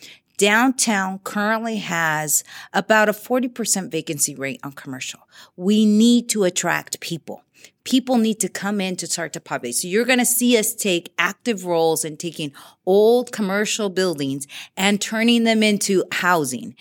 downtown 0.41 1.19
currently 1.19 1.77
has 1.77 2.43
about 2.73 3.11
a 3.11 3.13
40% 3.13 3.91
vacancy 3.91 4.35
rate 4.35 4.59
on 4.65 4.73
commercial. 4.73 5.21
We 5.55 5.85
need 5.85 6.31
to 6.31 6.45
attract 6.45 6.99
people 7.01 7.45
people 7.85 8.19
need 8.19 8.39
to 8.41 8.49
come 8.49 8.81
in 8.81 8.97
to 8.97 9.07
start 9.07 9.33
to 9.33 9.41
populate. 9.41 9.75
So 9.75 9.89
you're 9.89 10.05
going 10.05 10.19
to 10.19 10.25
see 10.25 10.57
us 10.57 10.75
take 10.75 11.13
active 11.19 11.65
roles 11.65 12.05
in 12.05 12.17
taking 12.17 12.53
old 12.87 13.33
commercial 13.33 13.91
buildings 13.91 14.47
and 14.77 15.01
turning 15.01 15.45
them 15.45 15.63
into 15.63 16.05
housing. 16.13 16.75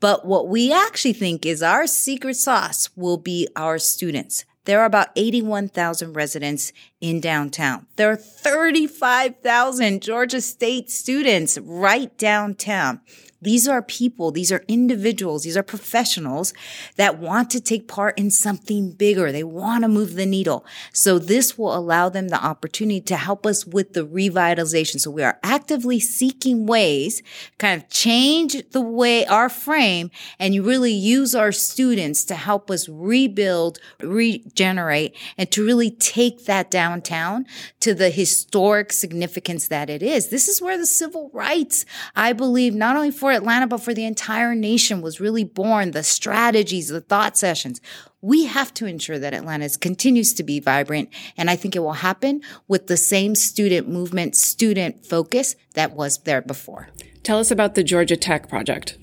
But 0.00 0.24
what 0.24 0.48
we 0.48 0.72
actually 0.72 1.14
think 1.14 1.44
is 1.44 1.62
our 1.62 1.86
secret 1.86 2.36
sauce 2.36 2.90
will 2.96 3.18
be 3.18 3.48
our 3.56 3.78
students. 3.78 4.44
There 4.64 4.80
are 4.80 4.86
about 4.86 5.08
81,000 5.16 6.12
residents 6.12 6.72
in 7.00 7.20
downtown. 7.20 7.86
There 7.96 8.10
are 8.10 8.16
35,000 8.16 10.00
Georgia 10.00 10.40
State 10.40 10.90
students 10.90 11.58
right 11.58 12.16
downtown. 12.16 13.00
These 13.42 13.66
are 13.66 13.82
people, 13.82 14.30
these 14.30 14.52
are 14.52 14.64
individuals, 14.68 15.42
these 15.42 15.56
are 15.56 15.62
professionals 15.64 16.54
that 16.96 17.18
want 17.18 17.50
to 17.50 17.60
take 17.60 17.88
part 17.88 18.16
in 18.16 18.30
something 18.30 18.92
bigger. 18.92 19.32
They 19.32 19.42
want 19.42 19.82
to 19.82 19.88
move 19.88 20.14
the 20.14 20.26
needle. 20.26 20.64
So 20.92 21.18
this 21.18 21.58
will 21.58 21.74
allow 21.74 22.08
them 22.08 22.28
the 22.28 22.42
opportunity 22.42 23.00
to 23.00 23.16
help 23.16 23.44
us 23.44 23.66
with 23.66 23.94
the 23.94 24.06
revitalization. 24.06 25.00
So 25.00 25.10
we 25.10 25.24
are 25.24 25.40
actively 25.42 25.98
seeking 25.98 26.66
ways, 26.66 27.20
kind 27.58 27.82
of 27.82 27.88
change 27.90 28.56
the 28.70 28.80
way 28.80 29.26
our 29.26 29.48
frame 29.48 30.10
and 30.38 30.54
you 30.54 30.62
really 30.62 30.92
use 30.92 31.34
our 31.34 31.50
students 31.50 32.24
to 32.26 32.36
help 32.36 32.70
us 32.70 32.88
rebuild, 32.88 33.80
regenerate, 34.00 35.16
and 35.36 35.50
to 35.50 35.64
really 35.64 35.90
take 35.90 36.44
that 36.44 36.70
downtown 36.70 37.44
to 37.80 37.92
the 37.92 38.10
historic 38.10 38.92
significance 38.92 39.66
that 39.68 39.90
it 39.90 40.02
is. 40.02 40.28
This 40.28 40.46
is 40.46 40.62
where 40.62 40.78
the 40.78 40.86
civil 40.86 41.30
rights, 41.32 41.84
I 42.14 42.32
believe, 42.32 42.74
not 42.74 42.94
only 42.94 43.10
for 43.10 43.31
Atlanta, 43.32 43.66
but 43.66 43.82
for 43.82 43.94
the 43.94 44.04
entire 44.04 44.54
nation 44.54 45.02
was 45.02 45.20
really 45.20 45.44
born. 45.44 45.90
The 45.90 46.02
strategies, 46.02 46.88
the 46.88 47.00
thought 47.00 47.36
sessions. 47.36 47.80
We 48.20 48.44
have 48.44 48.72
to 48.74 48.86
ensure 48.86 49.18
that 49.18 49.34
Atlanta 49.34 49.68
continues 49.80 50.32
to 50.34 50.42
be 50.42 50.60
vibrant. 50.60 51.08
And 51.36 51.50
I 51.50 51.56
think 51.56 51.74
it 51.74 51.80
will 51.80 51.94
happen 51.94 52.42
with 52.68 52.86
the 52.86 52.96
same 52.96 53.34
student 53.34 53.88
movement, 53.88 54.36
student 54.36 55.04
focus 55.04 55.56
that 55.74 55.92
was 55.92 56.18
there 56.18 56.42
before. 56.42 56.88
Tell 57.22 57.38
us 57.38 57.50
about 57.50 57.74
the 57.74 57.82
Georgia 57.82 58.16
Tech 58.16 58.48
project. 58.48 58.96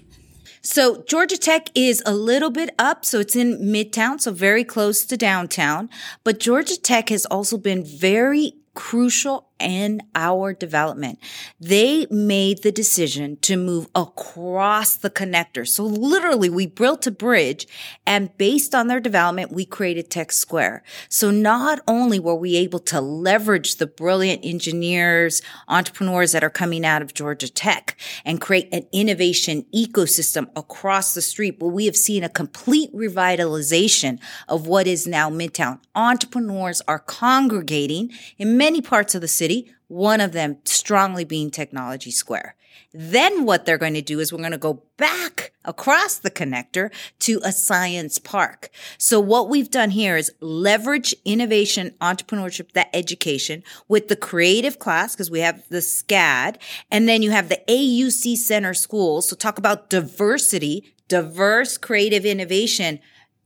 So 0.61 1.03
Georgia 1.07 1.37
Tech 1.37 1.69
is 1.73 2.03
a 2.05 2.13
little 2.13 2.49
bit 2.49 2.73
up. 2.77 3.05
So 3.05 3.19
it's 3.19 3.35
in 3.35 3.59
Midtown, 3.59 4.19
so 4.19 4.31
very 4.31 4.63
close 4.63 5.05
to 5.05 5.17
downtown. 5.17 5.89
But 6.23 6.39
Georgia 6.39 6.79
Tech 6.79 7.09
has 7.09 7.25
also 7.25 7.57
been 7.57 7.83
very 7.83 8.53
crucial 8.73 9.48
in 9.59 10.01
our 10.15 10.53
development. 10.53 11.19
They 11.59 12.07
made 12.09 12.63
the 12.63 12.71
decision 12.71 13.37
to 13.41 13.57
move 13.57 13.87
across 13.95 14.95
the 14.95 15.09
connector. 15.09 15.67
So 15.67 15.83
literally 15.83 16.49
we 16.49 16.65
built 16.65 17.05
a 17.07 17.11
bridge 17.11 17.67
and 18.05 18.35
based 18.37 18.73
on 18.73 18.87
their 18.87 18.99
development, 18.99 19.51
we 19.51 19.65
created 19.65 20.09
Tech 20.09 20.31
Square. 20.31 20.83
So 21.09 21.31
not 21.31 21.79
only 21.87 22.19
were 22.19 22.35
we 22.35 22.55
able 22.55 22.79
to 22.79 23.01
leverage 23.01 23.75
the 23.75 23.87
brilliant 23.87 24.45
engineers, 24.45 25.41
entrepreneurs 25.67 26.31
that 26.31 26.43
are 26.43 26.49
coming 26.49 26.85
out 26.85 27.01
of 27.01 27.13
Georgia 27.13 27.49
Tech 27.49 27.99
and 28.25 28.41
create 28.41 28.69
an 28.71 28.87
innovation 28.91 29.65
ecosystem 29.75 30.49
across 30.55 31.13
the 31.13 31.21
street, 31.21 31.59
but 31.59 31.67
we 31.67 31.85
have 31.85 31.97
seen 31.97 32.23
a 32.23 32.29
complete 32.29 32.93
revitalization 32.93 34.19
of 34.47 34.67
what 34.67 34.87
is 34.87 35.05
now 35.05 35.29
Midtown. 35.29 35.79
Entrepreneurs 35.95 36.81
are 36.87 36.99
congregating 36.99 38.11
in 38.37 38.57
many 38.57 38.81
parts 38.81 39.15
of 39.15 39.21
the 39.21 39.27
city 39.27 39.48
city, 39.49 39.71
one 39.87 40.21
of 40.21 40.31
them 40.31 40.57
strongly 40.65 41.25
being 41.25 41.49
Technology 41.49 42.11
Square. 42.11 42.55
Then 42.93 43.45
what 43.45 43.65
they're 43.65 43.77
going 43.77 43.95
to 43.95 44.01
do 44.01 44.19
is 44.19 44.31
we're 44.31 44.39
going 44.39 44.51
to 44.51 44.57
go 44.57 44.83
back 44.97 45.51
across 45.65 46.17
the 46.17 46.31
connector 46.31 46.91
to 47.19 47.39
a 47.43 47.51
science 47.51 48.17
park. 48.17 48.69
So 48.97 49.19
what 49.19 49.49
we've 49.49 49.69
done 49.69 49.91
here 49.91 50.17
is 50.17 50.31
leverage 50.39 51.13
innovation, 51.25 51.93
entrepreneurship, 52.01 52.71
that 52.73 52.89
education 52.93 53.63
with 53.87 54.07
the 54.07 54.15
creative 54.15 54.79
class, 54.79 55.15
because 55.15 55.29
we 55.29 55.39
have 55.41 55.63
the 55.69 55.77
SCAD, 55.77 56.57
and 56.89 57.07
then 57.07 57.21
you 57.21 57.31
have 57.31 57.49
the 57.49 57.61
AUC 57.67 58.37
Center 58.37 58.73
schools. 58.73 59.29
So 59.29 59.35
talk 59.35 59.57
about 59.57 59.89
diversity, 59.89 60.93
diverse 61.07 61.77
creative 61.77 62.25
innovation 62.25 62.99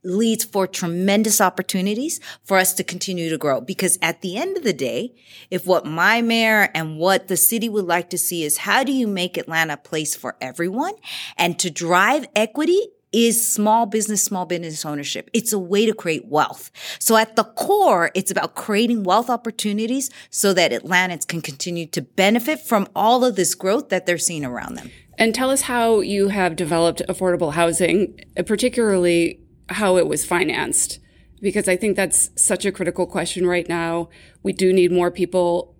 leads 0.04 0.44
for 0.44 0.68
tremendous 0.68 1.42
opportunities 1.42 2.20
for 2.44 2.58
us 2.58 2.74
to 2.74 2.84
continue 2.84 3.30
to 3.30 3.38
grow. 3.38 3.62
Because 3.62 3.98
at 4.02 4.22
the 4.22 4.38
end 4.38 4.58
of 4.58 4.64
the 4.64 4.74
day, 4.74 5.14
if 5.50 5.66
what 5.66 5.86
my 5.86 6.22
mayor 6.22 6.70
and 6.74 6.98
what 6.98 7.28
the 7.28 7.38
city 7.38 7.70
would 7.70 7.86
like 7.86 8.10
to 8.12 8.18
see 8.18 8.44
is 8.44 8.58
how 8.58 8.84
do 8.84 8.92
you 8.92 9.08
make 9.08 9.38
Atlanta 9.38 9.74
a 9.74 9.78
place 9.78 10.16
for 10.16 10.36
everyone 10.40 10.94
and 11.38 11.58
to 11.60 11.70
drive 11.72 12.28
equity 12.36 12.80
is 13.12 13.48
small 13.48 13.86
business, 13.86 14.24
small 14.24 14.46
business 14.46 14.86
ownership. 14.86 15.30
It's 15.34 15.54
a 15.54 15.60
way 15.60 15.86
to 15.86 15.94
create 15.94 16.26
wealth. 16.26 16.72
So 17.00 17.16
at 17.16 17.36
the 17.36 17.44
core, 17.44 18.12
it's 18.16 18.32
about 18.32 18.56
creating 18.56 19.04
wealth 19.04 19.30
opportunities 19.30 20.10
so 20.32 20.54
that 20.54 20.72
Atlantans 20.72 21.28
can 21.28 21.42
continue 21.42 21.86
to 21.88 22.02
benefit 22.02 22.60
from 22.60 22.88
all 22.96 23.24
of 23.24 23.36
this 23.36 23.54
growth 23.54 23.90
that 23.90 24.06
they're 24.06 24.18
seeing 24.18 24.44
around 24.44 24.76
them. 24.76 24.90
And 25.20 25.36
tell 25.36 25.52
us 25.52 25.62
how 25.62 26.00
you 26.00 26.30
have 26.30 26.56
developed 26.56 27.04
affordable 27.08 27.54
housing, 27.54 28.20
particularly 28.48 29.43
how 29.74 29.98
it 29.98 30.08
was 30.08 30.26
financed 30.26 31.00
because 31.44 31.68
I 31.68 31.76
think 31.76 31.98
that's 31.98 32.30
such 32.42 32.66
a 32.66 32.72
critical 32.72 33.06
question 33.06 33.46
right 33.46 33.68
now. 33.68 34.10
We 34.44 34.54
do 34.54 34.72
need 34.72 34.92
more 34.92 35.12
people. 35.12 35.76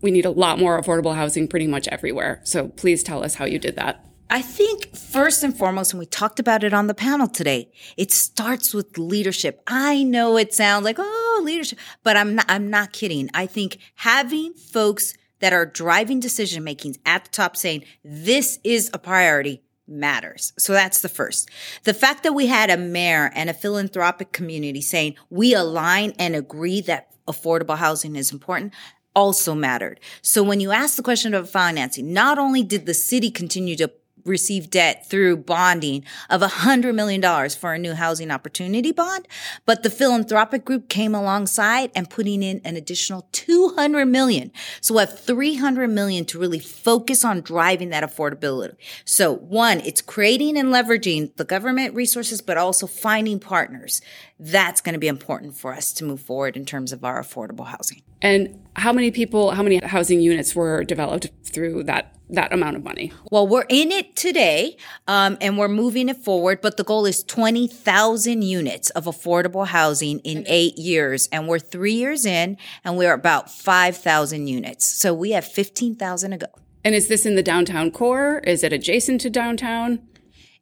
We 0.00 0.12
need 0.12 0.24
a 0.24 0.30
lot 0.30 0.60
more 0.60 0.80
affordable 0.80 1.16
housing 1.16 1.48
pretty 1.48 1.66
much 1.66 1.88
everywhere. 1.88 2.40
So 2.44 2.68
please 2.68 3.02
tell 3.02 3.24
us 3.24 3.34
how 3.34 3.44
you 3.44 3.58
did 3.58 3.74
that. 3.76 4.04
I 4.30 4.42
think 4.42 4.94
first 4.94 5.42
and 5.42 5.56
foremost, 5.56 5.92
and 5.92 5.98
we 5.98 6.06
talked 6.06 6.38
about 6.38 6.62
it 6.62 6.72
on 6.72 6.86
the 6.86 6.94
panel 6.94 7.26
today, 7.26 7.72
it 7.96 8.12
starts 8.12 8.74
with 8.74 8.96
leadership. 8.98 9.62
I 9.66 10.04
know 10.04 10.36
it 10.36 10.54
sounds 10.54 10.84
like, 10.84 10.96
oh, 10.98 11.40
leadership, 11.42 11.78
but 12.04 12.16
I'm 12.16 12.36
not, 12.36 12.44
I'm 12.48 12.70
not 12.70 12.92
kidding. 12.92 13.30
I 13.34 13.46
think 13.46 13.78
having 13.96 14.52
folks 14.54 15.14
that 15.40 15.52
are 15.52 15.66
driving 15.66 16.20
decision 16.20 16.62
making 16.62 16.96
at 17.06 17.24
the 17.24 17.30
top 17.30 17.56
saying, 17.56 17.84
this 18.04 18.58
is 18.62 18.90
a 18.92 18.98
priority 18.98 19.62
matters. 19.88 20.52
So 20.58 20.72
that's 20.72 21.00
the 21.00 21.08
first. 21.08 21.50
The 21.84 21.94
fact 21.94 22.22
that 22.22 22.34
we 22.34 22.46
had 22.46 22.70
a 22.70 22.76
mayor 22.76 23.30
and 23.34 23.48
a 23.48 23.54
philanthropic 23.54 24.32
community 24.32 24.80
saying 24.80 25.16
we 25.30 25.54
align 25.54 26.12
and 26.18 26.36
agree 26.36 26.80
that 26.82 27.12
affordable 27.26 27.76
housing 27.76 28.16
is 28.16 28.32
important 28.32 28.72
also 29.14 29.54
mattered. 29.54 29.98
So 30.22 30.42
when 30.42 30.60
you 30.60 30.70
ask 30.70 30.96
the 30.96 31.02
question 31.02 31.34
of 31.34 31.50
financing, 31.50 32.12
not 32.12 32.38
only 32.38 32.62
did 32.62 32.86
the 32.86 32.94
city 32.94 33.30
continue 33.30 33.74
to 33.76 33.90
receive 34.28 34.70
debt 34.70 35.08
through 35.08 35.38
bonding 35.38 36.04
of 36.30 36.40
$100 36.40 36.94
million 36.94 37.50
for 37.50 37.72
a 37.72 37.78
new 37.78 37.94
housing 37.94 38.30
opportunity 38.30 38.92
bond. 38.92 39.26
But 39.66 39.82
the 39.82 39.90
philanthropic 39.90 40.64
group 40.64 40.88
came 40.88 41.14
alongside 41.14 41.90
and 41.94 42.08
putting 42.08 42.42
in 42.42 42.60
an 42.64 42.76
additional 42.76 43.26
200 43.32 44.06
million. 44.06 44.52
So 44.80 44.94
we 44.94 45.00
have 45.00 45.18
300 45.18 45.88
million 45.88 46.24
to 46.26 46.38
really 46.38 46.58
focus 46.58 47.24
on 47.24 47.40
driving 47.40 47.90
that 47.90 48.04
affordability. 48.04 48.76
So 49.04 49.34
one, 49.34 49.80
it's 49.80 50.02
creating 50.02 50.56
and 50.56 50.68
leveraging 50.68 51.36
the 51.36 51.44
government 51.44 51.94
resources, 51.94 52.40
but 52.40 52.56
also 52.56 52.86
finding 52.86 53.40
partners. 53.40 54.00
That's 54.38 54.80
going 54.80 54.92
to 54.92 54.98
be 54.98 55.08
important 55.08 55.56
for 55.56 55.72
us 55.72 55.92
to 55.94 56.04
move 56.04 56.20
forward 56.20 56.56
in 56.56 56.64
terms 56.64 56.92
of 56.92 57.04
our 57.04 57.20
affordable 57.20 57.66
housing. 57.66 58.02
And 58.20 58.67
how 58.78 58.92
many 58.92 59.10
people, 59.10 59.50
how 59.50 59.62
many 59.62 59.80
housing 59.84 60.20
units 60.20 60.54
were 60.54 60.84
developed 60.84 61.28
through 61.44 61.84
that 61.84 62.14
that 62.30 62.52
amount 62.52 62.76
of 62.76 62.84
money? 62.84 63.12
Well, 63.30 63.48
we're 63.48 63.64
in 63.68 63.90
it 63.90 64.14
today, 64.14 64.76
um, 65.06 65.38
and 65.40 65.56
we're 65.56 65.68
moving 65.68 66.08
it 66.08 66.18
forward. 66.18 66.60
But 66.60 66.76
the 66.76 66.84
goal 66.84 67.06
is 67.06 67.22
twenty 67.24 67.66
thousand 67.66 68.42
units 68.42 68.90
of 68.90 69.04
affordable 69.04 69.66
housing 69.66 70.20
in 70.20 70.44
eight 70.46 70.78
years, 70.78 71.28
and 71.32 71.48
we're 71.48 71.58
three 71.58 71.94
years 71.94 72.24
in, 72.24 72.56
and 72.84 72.96
we're 72.96 73.14
about 73.14 73.50
five 73.50 73.96
thousand 73.96 74.48
units. 74.48 74.86
So 74.86 75.12
we 75.12 75.32
have 75.32 75.46
fifteen 75.46 75.94
thousand 75.94 76.30
to 76.32 76.38
go. 76.38 76.46
And 76.84 76.94
is 76.94 77.08
this 77.08 77.26
in 77.26 77.34
the 77.34 77.42
downtown 77.42 77.90
core? 77.90 78.38
Is 78.44 78.62
it 78.62 78.72
adjacent 78.72 79.20
to 79.22 79.30
downtown? 79.30 80.07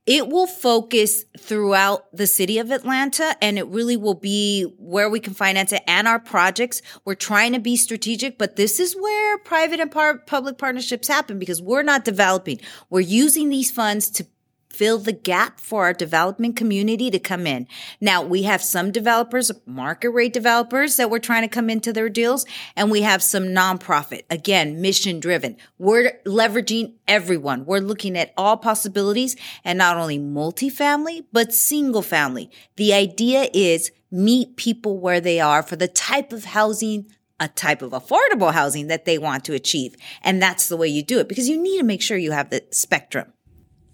It 0.07 0.29
will 0.29 0.47
focus 0.47 1.25
throughout 1.37 2.15
the 2.17 2.29
city 2.29 2.59
of 2.59 2.71
Atlanta 2.71 3.37
and 3.43 3.59
it 3.59 3.67
really 3.67 3.97
will 3.97 4.15
be 4.15 4.63
where 4.79 5.11
we 5.11 5.19
can 5.19 5.35
finance 5.35 5.73
it 5.73 5.83
and 5.89 6.07
our 6.07 6.21
projects. 6.21 6.81
We're 7.05 7.17
trying 7.17 7.55
to 7.55 7.59
be 7.59 7.77
strategic, 7.77 8.39
but 8.39 8.55
this 8.55 8.79
is 8.79 8.95
where 8.95 9.39
private 9.39 9.81
and 9.81 9.91
par- 9.91 10.19
public 10.19 10.59
partnerships 10.59 11.09
happen 11.09 11.41
because 11.41 11.61
we're 11.61 11.83
not 11.83 12.05
developing. 12.05 12.61
We're 12.89 13.01
using 13.01 13.49
these 13.49 13.73
funds 13.73 14.09
to 14.11 14.27
fill 14.77 14.99
the 14.99 15.13
gap 15.13 15.59
for 15.59 15.85
our 15.85 15.93
development 15.93 16.57
community 16.57 17.11
to 17.11 17.19
come 17.19 17.47
in. 17.47 17.67
Now 18.01 18.23
we 18.23 18.43
have 18.43 18.63
some 18.63 18.93
developers, 18.93 19.51
market 19.65 20.11
rate 20.11 20.33
developers 20.33 20.97
that 20.97 21.11
we're 21.11 21.19
trying 21.19 21.43
to 21.43 21.49
come 21.49 21.71
into 21.71 21.93
their 21.93 22.09
deals. 22.09 22.45
And 22.77 22.91
we 22.91 23.03
have 23.03 23.23
some 23.23 23.45
nonprofit, 23.45 24.23
again, 24.29 24.81
mission 24.81 25.19
driven. 25.19 25.57
We're 25.79 26.21
leveraging 26.27 26.95
everyone. 27.09 27.65
We're 27.65 27.79
looking 27.79 28.19
at 28.19 28.35
all 28.37 28.57
possibilities 28.57 29.35
and 29.65 29.79
not 29.79 29.97
only 29.97 30.19
multifamily, 30.19 31.25
but 31.33 31.55
single 31.55 32.03
family. 32.03 32.51
The 32.77 32.93
idea 32.93 33.49
is 33.55 33.91
meet 34.11 34.57
people 34.57 34.99
where 34.99 35.21
they 35.21 35.41
are 35.41 35.63
for 35.63 35.77
the 35.77 35.89
type 35.89 36.33
of 36.33 36.45
housing 36.45 37.07
a 37.39 37.49
type 37.49 37.83
of 37.83 37.93
affordable 37.93 38.53
housing 38.53 38.87
that 38.87 39.05
they 39.05 39.19
want 39.19 39.45
to 39.45 39.53
achieve. 39.53 39.95
And 40.23 40.41
that's 40.41 40.69
the 40.69 40.77
way 40.77 40.89
you 40.89 41.03
do 41.03 41.19
it 41.19 41.29
because 41.29 41.49
you 41.49 41.61
need 41.61 41.79
to 41.79 41.85
make 41.85 42.01
sure 42.01 42.17
you 42.17 42.33
have 42.33 42.49
the 42.49 42.65
spectrum. 42.71 43.33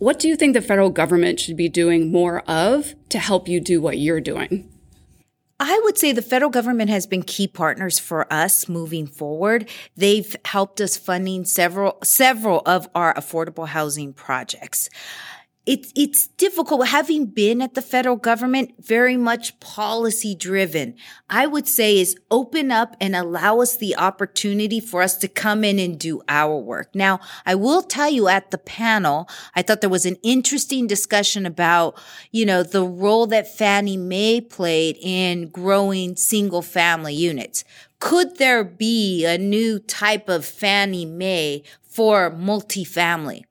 What 0.03 0.19
do 0.19 0.27
you 0.27 0.35
think 0.35 0.55
the 0.55 0.61
federal 0.61 0.91
government 0.91 1.39
should 1.39 1.57
be 1.57 1.69
doing 1.69 2.11
more 2.11 2.41
of 2.51 2.97
to 3.11 3.21
help 3.21 3.47
you 3.47 3.61
do 3.61 3.81
what 3.81 3.99
you're 3.99 4.21
doing? 4.21 4.69
I 5.61 5.81
would 5.85 5.97
say 5.97 6.11
the 6.11 6.21
federal 6.21 6.51
government 6.51 6.91
has 6.91 7.07
been 7.07 7.23
key 7.23 7.47
partners 7.47 8.01
for 8.01 8.27
us 8.33 8.69
moving 8.69 9.07
forward. 9.07 9.69
They've 9.97 10.35
helped 10.45 10.81
us 10.81 10.97
funding 10.97 11.45
several, 11.45 11.99
several 12.03 12.63
of 12.67 12.89
our 12.97 13.15
affordable 13.15 13.69
housing 13.69 14.13
projects 14.13 14.91
it's 15.65 15.93
it's 15.95 16.27
difficult. 16.27 16.89
Having 16.89 17.27
been 17.27 17.63
at 17.63 17.75
the 17.75 17.83
federal 17.83 18.17
government 18.17 18.73
very 18.81 19.17
much 19.17 19.59
policy 19.61 20.35
driven 20.35 20.95
i 21.31 21.47
would 21.47 21.69
say 21.69 21.99
is 21.99 22.17
open 22.31 22.73
up 22.73 22.97
and 23.01 23.15
allow 23.15 23.61
us 23.61 23.77
the 23.77 23.97
opportunity 23.97 24.81
for 24.81 25.03
us 25.03 25.17
to 25.17 25.29
come 25.29 25.63
in 25.63 25.79
and 25.79 25.99
do 26.01 26.21
our 26.29 26.57
work. 26.59 26.93
Now 26.95 27.21
i 27.47 27.55
will 27.55 27.83
tell 27.83 28.11
you 28.11 28.29
at 28.29 28.51
the 28.51 28.59
panel 28.59 29.29
i 29.55 29.63
thought 29.63 29.81
there 29.81 29.91
was 29.91 30.07
an 30.07 30.17
interesting 30.23 30.87
discussion 30.87 31.47
about 31.47 31.99
you 32.33 32.45
know 32.45 32.63
the 32.63 32.85
role 32.85 33.27
that 33.29 33.57
fannie 33.57 33.97
mae 33.97 34.41
played 34.41 34.97
in 35.01 35.49
growing 35.49 36.17
single 36.17 36.63
family 36.63 37.15
units. 37.15 37.65
Could 38.01 38.39
there 38.39 38.65
be 38.65 39.25
a 39.25 39.39
new 39.39 39.79
type 39.79 40.29
of 40.29 40.45
fannie 40.45 41.07
mae 41.07 41.63
for 41.83 42.33
multifamily 42.33 43.45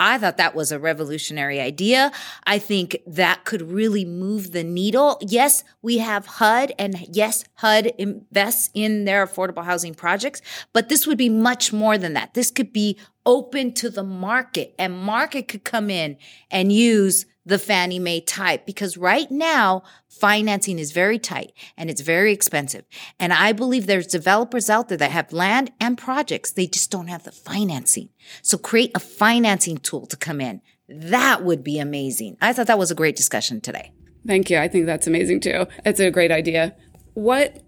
I 0.00 0.16
thought 0.18 0.38
that 0.38 0.54
was 0.54 0.72
a 0.72 0.78
revolutionary 0.78 1.60
idea. 1.60 2.10
I 2.46 2.58
think 2.58 2.96
that 3.06 3.44
could 3.44 3.62
really 3.70 4.04
move 4.04 4.52
the 4.52 4.64
needle. 4.64 5.18
Yes, 5.20 5.62
we 5.82 5.98
have 5.98 6.26
HUD 6.26 6.72
and 6.78 7.06
yes, 7.14 7.44
HUD 7.56 7.86
invests 7.98 8.70
in 8.72 9.04
their 9.04 9.26
affordable 9.26 9.64
housing 9.64 9.94
projects, 9.94 10.40
but 10.72 10.88
this 10.88 11.06
would 11.06 11.18
be 11.18 11.28
much 11.28 11.72
more 11.72 11.98
than 11.98 12.14
that. 12.14 12.32
This 12.32 12.50
could 12.50 12.72
be 12.72 12.98
open 13.26 13.72
to 13.74 13.90
the 13.90 14.02
market 14.02 14.74
and 14.78 14.98
market 14.98 15.46
could 15.46 15.64
come 15.64 15.90
in 15.90 16.16
and 16.50 16.72
use 16.72 17.26
the 17.50 17.58
Fannie 17.58 17.98
Mae 17.98 18.20
type 18.20 18.64
because 18.64 18.96
right 18.96 19.30
now 19.30 19.82
financing 20.08 20.78
is 20.78 20.92
very 20.92 21.18
tight 21.18 21.52
and 21.76 21.90
it's 21.90 22.00
very 22.00 22.32
expensive. 22.32 22.84
And 23.18 23.32
I 23.32 23.52
believe 23.52 23.86
there's 23.86 24.06
developers 24.06 24.70
out 24.70 24.88
there 24.88 24.98
that 24.98 25.10
have 25.10 25.32
land 25.32 25.72
and 25.80 25.98
projects. 25.98 26.52
They 26.52 26.66
just 26.66 26.90
don't 26.90 27.08
have 27.08 27.24
the 27.24 27.32
financing. 27.32 28.08
So 28.40 28.56
create 28.56 28.92
a 28.94 29.00
financing 29.00 29.78
tool 29.78 30.06
to 30.06 30.16
come 30.16 30.40
in. 30.40 30.62
That 30.88 31.44
would 31.44 31.62
be 31.62 31.78
amazing. 31.78 32.36
I 32.40 32.52
thought 32.52 32.68
that 32.68 32.78
was 32.78 32.90
a 32.90 32.94
great 32.94 33.16
discussion 33.16 33.60
today. 33.60 33.92
Thank 34.26 34.48
you. 34.48 34.58
I 34.58 34.68
think 34.68 34.86
that's 34.86 35.06
amazing 35.06 35.40
too. 35.40 35.66
It's 35.84 36.00
a 36.00 36.10
great 36.10 36.30
idea. 36.30 36.76
What 37.14 37.62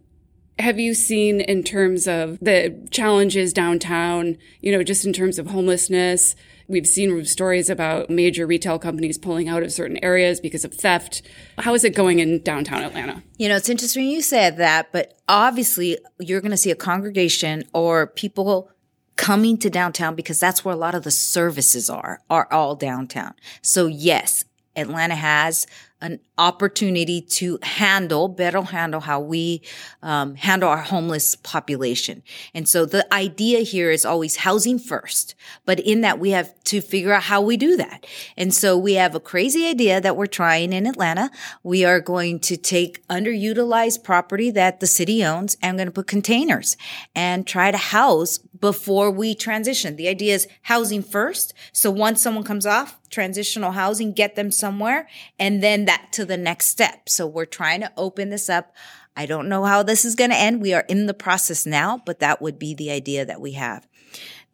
have 0.59 0.79
you 0.79 0.95
seen 0.95 1.41
in 1.41 1.65
terms 1.65 2.07
of 2.07 2.39
the 2.41 2.87
challenges 2.91 3.53
downtown, 3.53 4.39
you 4.61 4.71
know, 4.71 4.83
just 4.85 5.05
in 5.05 5.13
terms 5.13 5.39
of 5.39 5.49
homelessness? 5.49 6.37
We've 6.69 6.87
seen 6.87 7.25
stories 7.25 7.69
about 7.69 8.11
major 8.11 8.47
retail 8.47 8.79
companies 8.79 9.19
pulling 9.19 9.49
out 9.49 9.63
of 9.63 9.73
certain 9.73 10.03
areas 10.03 10.41
because 10.41 10.65
of 10.65 10.75
theft. 10.75 11.23
How 11.59 11.75
is 11.75 11.85
it 11.85 11.95
going 11.95 12.19
in 12.19 12.43
downtown 12.43 12.83
Atlanta? 12.83 13.23
You 13.37 13.49
know, 13.49 13.57
it's 13.57 13.69
interesting 13.69 14.07
you 14.07 14.23
said 14.23 14.57
that, 14.59 14.93
but 14.93 15.19
obviously 15.29 15.99
you're 16.19 16.41
going 16.41 16.51
to 16.51 16.57
see 16.57 16.71
a 16.71 16.77
congregation 16.77 17.65
or 17.73 18.07
people 18.07 18.71
coming 19.17 19.59
to 19.59 19.71
downtown 19.71 20.15
because 20.15 20.41
that's 20.41 20.65
where 20.65 20.75
a 20.75 20.79
lot 20.79 20.95
of 20.95 21.05
the 21.05 21.11
services 21.11 21.91
are, 21.91 22.21
are 22.31 22.49
all 22.51 22.75
downtown. 22.75 23.35
So 23.61 23.87
yes, 23.87 24.45
Atlanta 24.75 25.15
has 25.15 25.67
an 26.03 26.19
opportunity 26.37 27.21
to 27.21 27.59
handle, 27.63 28.29
better 28.29 28.61
handle 28.61 29.01
how 29.01 29.21
we 29.21 29.63
um, 30.03 30.35
handle 30.35 30.69
our 30.69 30.83
homeless 30.83 31.37
population. 31.37 32.23
And 32.53 32.69
so 32.69 32.85
the 32.85 33.13
idea 33.15 33.61
here 33.61 33.91
is 33.91 34.05
always 34.05 34.37
housing 34.37 34.79
first, 34.79 35.37
but 35.65 35.79
in 35.79 36.01
that 36.01 36.19
we 36.19 36.31
have 36.31 36.53
to 36.65 36.81
figure 36.81 37.13
out 37.13 37.23
how 37.23 37.41
we 37.41 37.57
do 37.57 37.77
that. 37.77 38.07
And 38.37 38.53
so 38.53 38.77
we 38.77 38.95
have 38.95 39.15
a 39.15 39.21
crazy 39.21 39.67
idea 39.67 40.01
that 40.01 40.17
we're 40.17 40.27
trying 40.27 40.73
in 40.73 40.87
Atlanta. 40.87 41.31
We 41.63 41.85
are 41.85 42.01
going 42.01 42.41
to 42.41 42.57
take 42.57 43.07
underutilized 43.07 44.03
property 44.03 44.51
that 44.51 44.81
the 44.81 44.87
city 44.89 45.25
owns 45.25 45.57
and 45.63 45.79
going 45.79 45.87
to 45.87 45.93
put 45.93 46.09
containers 46.09 46.77
and 47.15 47.47
try 47.47 47.71
to 47.71 47.79
house 47.79 48.41
before 48.63 49.11
we 49.11 49.35
transition. 49.35 49.97
The 49.97 50.09
idea 50.09 50.35
is 50.35 50.49
housing 50.63 51.03
first. 51.03 51.53
So 51.73 51.91
once 51.91 52.23
someone 52.23 52.45
comes 52.45 52.65
off 52.65 52.99
transitional 53.11 53.73
housing, 53.73 54.13
get 54.13 54.37
them 54.37 54.53
somewhere 54.53 55.09
and 55.39 55.63
then 55.63 55.85
that 55.87 56.13
to 56.13 56.25
the 56.25 56.37
next 56.37 56.67
step. 56.67 57.09
So 57.09 57.27
we're 57.27 57.45
trying 57.45 57.81
to 57.81 57.93
open 57.97 58.31
this 58.31 58.49
up. 58.49 58.73
I 59.17 59.27
don't 59.27 59.49
know 59.49 59.65
how 59.65 59.83
this 59.83 60.05
is 60.05 60.15
going 60.15 60.31
to 60.31 60.37
end. 60.37 60.63
We 60.63 60.73
are 60.73 60.87
in 60.89 61.07
the 61.07 61.13
process 61.13 61.67
now, 61.67 62.01
but 62.07 62.21
that 62.21 62.41
would 62.41 62.59
be 62.59 62.73
the 62.73 62.93
idea 62.93 63.27
that 63.27 63.41
we 63.41 63.53
have. 63.53 63.87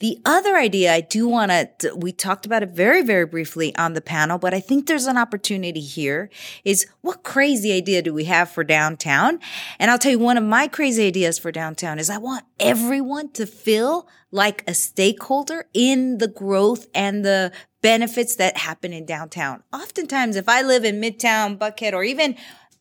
The 0.01 0.21
other 0.25 0.57
idea 0.57 0.95
I 0.95 1.01
do 1.01 1.27
want 1.27 1.51
to, 1.51 1.95
we 1.97 2.13
talked 2.13 2.47
about 2.47 2.63
it 2.63 2.71
very, 2.71 3.03
very 3.03 3.27
briefly 3.27 3.75
on 3.75 3.95
the 3.95 4.01
panel, 4.01 4.39
but 4.39 4.55
I 4.55 4.61
think 4.61 4.87
there's 4.87 5.07
an 5.07 5.19
opportunity 5.19 5.81
here 5.81 6.31
is 6.65 6.87
what 7.01 7.25
crazy 7.25 7.73
idea 7.73 8.01
do 8.03 8.15
we 8.15 8.25
have 8.25 8.49
for 8.49 8.63
downtown? 8.63 9.41
And 9.79 9.91
I'll 9.91 9.99
tell 9.99 10.13
you, 10.13 10.21
one 10.21 10.37
of 10.37 10.45
my 10.45 10.69
crazy 10.69 11.09
ideas 11.09 11.39
for 11.39 11.51
downtown 11.51 11.99
is 11.99 12.11
I 12.11 12.19
want 12.19 12.45
everyone 12.61 13.33
to 13.33 13.45
feel 13.45 14.07
like 14.31 14.63
a 14.69 14.75
stakeholder 14.75 15.67
in 15.75 16.19
the 16.19 16.29
growth 16.29 16.87
and 16.95 17.25
the 17.25 17.51
benefits 17.83 18.37
that 18.37 18.57
happen 18.57 18.93
in 18.93 19.05
downtown. 19.05 19.65
Oftentimes, 19.73 20.37
if 20.37 20.49
I 20.49 20.63
live 20.63 20.85
in 20.85 21.01
Midtown, 21.01 21.59
Buckhead, 21.59 21.93
or 21.93 22.05
even 22.05 22.37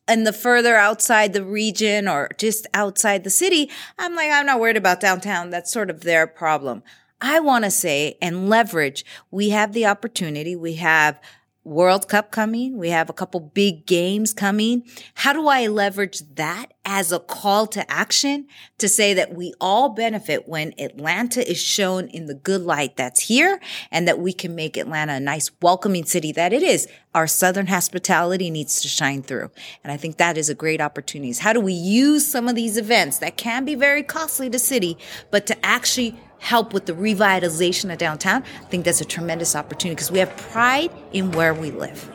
in 0.08 0.24
the 0.24 0.32
further 0.32 0.76
outside 0.76 1.32
the 1.32 1.44
region 1.44 2.06
or 2.06 2.30
just 2.38 2.66
outside 2.74 3.24
the 3.24 3.30
city, 3.30 3.70
I'm 3.98 4.14
like, 4.14 4.30
I'm 4.30 4.46
not 4.46 4.60
worried 4.60 4.76
about 4.76 5.00
downtown. 5.00 5.50
That's 5.50 5.72
sort 5.72 5.90
of 5.90 6.02
their 6.02 6.26
problem. 6.26 6.82
I 7.20 7.40
want 7.40 7.64
to 7.64 7.70
say 7.70 8.16
and 8.22 8.48
leverage, 8.48 9.04
we 9.30 9.50
have 9.50 9.72
the 9.72 9.86
opportunity. 9.86 10.54
We 10.54 10.74
have 10.74 11.20
World 11.68 12.08
Cup 12.08 12.30
coming. 12.30 12.78
We 12.78 12.88
have 12.90 13.10
a 13.10 13.12
couple 13.12 13.40
big 13.40 13.84
games 13.84 14.32
coming. 14.32 14.84
How 15.14 15.34
do 15.34 15.48
I 15.48 15.66
leverage 15.66 16.20
that 16.36 16.72
as 16.84 17.12
a 17.12 17.18
call 17.18 17.66
to 17.66 17.90
action 17.90 18.46
to 18.78 18.88
say 18.88 19.12
that 19.12 19.34
we 19.34 19.52
all 19.60 19.90
benefit 19.90 20.48
when 20.48 20.72
Atlanta 20.78 21.46
is 21.48 21.60
shown 21.60 22.08
in 22.08 22.24
the 22.26 22.34
good 22.34 22.62
light 22.62 22.96
that's 22.96 23.20
here 23.20 23.60
and 23.90 24.08
that 24.08 24.18
we 24.18 24.32
can 24.32 24.54
make 24.54 24.78
Atlanta 24.78 25.14
a 25.14 25.20
nice 25.20 25.50
welcoming 25.60 26.06
city 26.06 26.32
that 26.32 26.54
it 26.54 26.62
is. 26.62 26.88
Our 27.14 27.26
Southern 27.26 27.66
hospitality 27.66 28.48
needs 28.48 28.80
to 28.80 28.88
shine 28.88 29.22
through. 29.22 29.50
And 29.84 29.92
I 29.92 29.98
think 29.98 30.16
that 30.16 30.38
is 30.38 30.48
a 30.48 30.54
great 30.54 30.80
opportunity. 30.80 31.34
How 31.34 31.52
do 31.52 31.60
we 31.60 31.74
use 31.74 32.26
some 32.26 32.48
of 32.48 32.54
these 32.54 32.78
events 32.78 33.18
that 33.18 33.36
can 33.36 33.66
be 33.66 33.74
very 33.74 34.02
costly 34.02 34.48
to 34.48 34.58
city, 34.58 34.96
but 35.30 35.46
to 35.48 35.66
actually 35.66 36.18
help 36.38 36.72
with 36.72 36.86
the 36.86 36.92
revitalization 36.92 37.92
of 37.92 37.98
downtown, 37.98 38.44
I 38.60 38.64
think 38.64 38.84
that's 38.84 39.00
a 39.00 39.04
tremendous 39.04 39.54
opportunity 39.56 39.94
because 39.94 40.10
we 40.10 40.18
have 40.18 40.34
pride 40.36 40.90
in 41.12 41.32
where 41.32 41.54
we 41.54 41.70
live. 41.70 42.10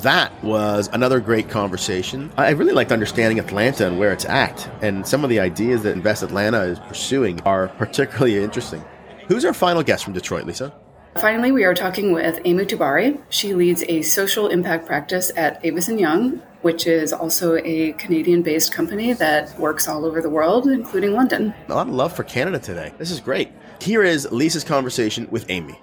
That 0.00 0.32
was 0.44 0.90
another 0.92 1.20
great 1.20 1.48
conversation. 1.48 2.30
I 2.36 2.50
really 2.50 2.72
liked 2.72 2.92
understanding 2.92 3.38
Atlanta 3.38 3.86
and 3.86 3.98
where 3.98 4.12
it's 4.12 4.26
at, 4.26 4.68
and 4.82 5.06
some 5.06 5.24
of 5.24 5.30
the 5.30 5.40
ideas 5.40 5.82
that 5.84 5.92
Invest 5.92 6.22
Atlanta 6.22 6.62
is 6.62 6.78
pursuing 6.80 7.40
are 7.42 7.68
particularly 7.68 8.42
interesting. 8.42 8.84
Who's 9.28 9.44
our 9.44 9.54
final 9.54 9.82
guest 9.82 10.04
from 10.04 10.12
Detroit, 10.12 10.44
Lisa? 10.44 10.74
Finally, 11.20 11.50
we 11.50 11.64
are 11.64 11.74
talking 11.74 12.12
with 12.12 12.36
Eime 12.46 12.66
Tobari. 12.66 13.18
She 13.30 13.54
leads 13.54 13.82
a 13.88 14.02
social 14.02 14.48
impact 14.48 14.86
practice 14.86 15.32
at 15.34 15.64
Avison 15.64 15.98
Young, 15.98 16.42
which 16.60 16.86
is 16.86 17.12
also 17.12 17.56
a 17.64 17.92
Canadian 17.92 18.42
based 18.42 18.72
company 18.72 19.14
that 19.14 19.58
works 19.58 19.88
all 19.88 20.04
over 20.04 20.20
the 20.20 20.28
world, 20.28 20.66
including 20.66 21.14
London. 21.14 21.54
A 21.68 21.74
lot 21.74 21.88
of 21.88 21.94
love 21.94 22.12
for 22.12 22.22
Canada 22.22 22.58
today. 22.58 22.92
This 22.98 23.10
is 23.10 23.20
great. 23.20 23.50
Here 23.80 24.02
is 24.02 24.30
Lisa's 24.30 24.62
conversation 24.62 25.26
with 25.30 25.50
Eime. 25.50 25.76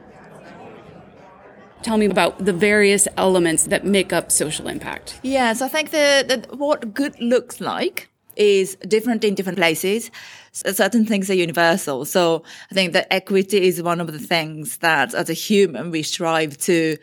Tell 1.81 1.97
me 1.97 2.05
about 2.05 2.45
the 2.45 2.53
various 2.53 3.07
elements 3.17 3.65
that 3.65 3.85
make 3.85 4.13
up 4.13 4.31
social 4.31 4.67
impact. 4.67 5.19
Yes, 5.23 5.61
I 5.61 5.67
think 5.67 5.89
that 5.89 6.47
what 6.57 6.93
good 6.93 7.19
looks 7.19 7.59
like 7.59 8.09
is 8.35 8.75
different 8.87 9.23
in 9.23 9.35
different 9.35 9.57
places. 9.57 10.11
Certain 10.53 11.03
things 11.03 11.31
are 11.31 11.35
universal. 11.35 12.05
So 12.05 12.43
I 12.69 12.75
think 12.75 12.93
that 12.93 13.11
equity 13.11 13.67
is 13.67 13.81
one 13.81 13.99
of 13.99 14.11
the 14.11 14.19
things 14.19 14.77
that 14.77 15.15
as 15.15 15.27
a 15.29 15.33
human 15.33 15.89
we 15.89 16.03
strive 16.03 16.57
to, 16.59 16.97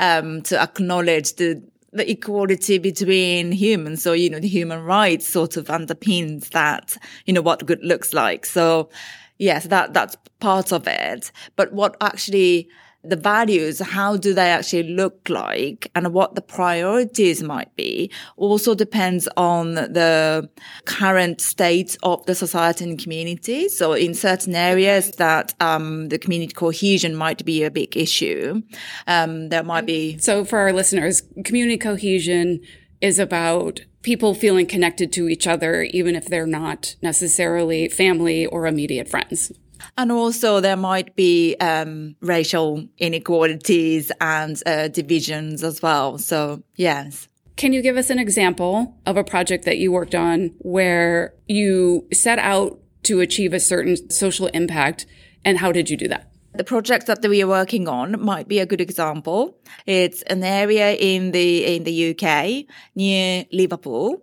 um, 0.00 0.42
to 0.42 0.60
acknowledge 0.60 1.36
the, 1.36 1.62
the 1.92 2.10
equality 2.10 2.78
between 2.78 3.52
humans. 3.52 4.02
So, 4.02 4.12
you 4.12 4.28
know, 4.28 4.40
the 4.40 4.48
human 4.48 4.82
rights 4.82 5.26
sort 5.26 5.56
of 5.56 5.66
underpins 5.66 6.50
that, 6.50 6.96
you 7.26 7.32
know, 7.32 7.42
what 7.42 7.64
good 7.64 7.82
looks 7.84 8.12
like. 8.12 8.44
So 8.44 8.90
yes, 9.38 9.66
that, 9.68 9.94
that's 9.94 10.16
part 10.40 10.72
of 10.72 10.88
it. 10.88 11.30
But 11.54 11.72
what 11.72 11.96
actually 12.00 12.68
the 13.04 13.16
values, 13.16 13.80
how 13.80 14.16
do 14.16 14.34
they 14.34 14.50
actually 14.50 14.82
look 14.82 15.28
like 15.28 15.90
and 15.94 16.12
what 16.12 16.34
the 16.34 16.42
priorities 16.42 17.42
might 17.42 17.74
be 17.76 18.10
also 18.36 18.74
depends 18.74 19.28
on 19.36 19.74
the 19.74 20.48
current 20.84 21.40
state 21.40 21.96
of 22.02 22.24
the 22.26 22.34
society 22.34 22.84
and 22.84 22.98
community. 22.98 23.68
So 23.68 23.92
in 23.92 24.14
certain 24.14 24.54
areas 24.54 25.12
that, 25.12 25.54
um, 25.60 26.08
the 26.08 26.18
community 26.18 26.52
cohesion 26.52 27.14
might 27.14 27.44
be 27.44 27.62
a 27.62 27.70
big 27.70 27.96
issue, 27.96 28.62
um, 29.06 29.48
there 29.50 29.62
might 29.62 29.86
be. 29.86 30.18
So 30.18 30.44
for 30.44 30.58
our 30.58 30.72
listeners, 30.72 31.22
community 31.44 31.78
cohesion 31.78 32.60
is 33.00 33.18
about 33.18 33.80
people 34.02 34.34
feeling 34.34 34.66
connected 34.66 35.12
to 35.12 35.28
each 35.28 35.46
other, 35.46 35.82
even 35.82 36.14
if 36.14 36.26
they're 36.26 36.46
not 36.46 36.96
necessarily 37.02 37.88
family 37.88 38.46
or 38.46 38.66
immediate 38.66 39.08
friends. 39.08 39.52
And 39.98 40.12
also 40.12 40.60
there 40.60 40.76
might 40.76 41.16
be 41.16 41.56
um, 41.60 42.16
racial 42.20 42.86
inequalities 42.98 44.12
and 44.20 44.60
uh, 44.66 44.88
divisions 44.88 45.62
as 45.62 45.82
well. 45.82 46.18
So 46.18 46.62
yes. 46.76 47.28
Can 47.56 47.72
you 47.72 47.80
give 47.80 47.96
us 47.96 48.10
an 48.10 48.18
example 48.18 48.94
of 49.06 49.16
a 49.16 49.24
project 49.24 49.64
that 49.64 49.78
you 49.78 49.90
worked 49.90 50.14
on 50.14 50.54
where 50.58 51.32
you 51.46 52.06
set 52.12 52.38
out 52.38 52.78
to 53.04 53.20
achieve 53.20 53.54
a 53.54 53.60
certain 53.60 54.10
social 54.10 54.48
impact 54.48 55.06
and 55.44 55.58
how 55.58 55.72
did 55.72 55.88
you 55.88 55.96
do 55.96 56.08
that? 56.08 56.30
The 56.54 56.64
project 56.64 57.06
that 57.06 57.22
we 57.22 57.42
are 57.42 57.46
working 57.46 57.86
on 57.86 58.20
might 58.20 58.48
be 58.48 58.58
a 58.60 58.66
good 58.66 58.80
example. 58.80 59.58
It's 59.86 60.22
an 60.22 60.42
area 60.42 60.94
in 60.94 61.32
the 61.32 61.76
in 61.76 61.84
the 61.84 62.10
UK 62.10 62.64
near 62.94 63.44
Liverpool 63.52 64.22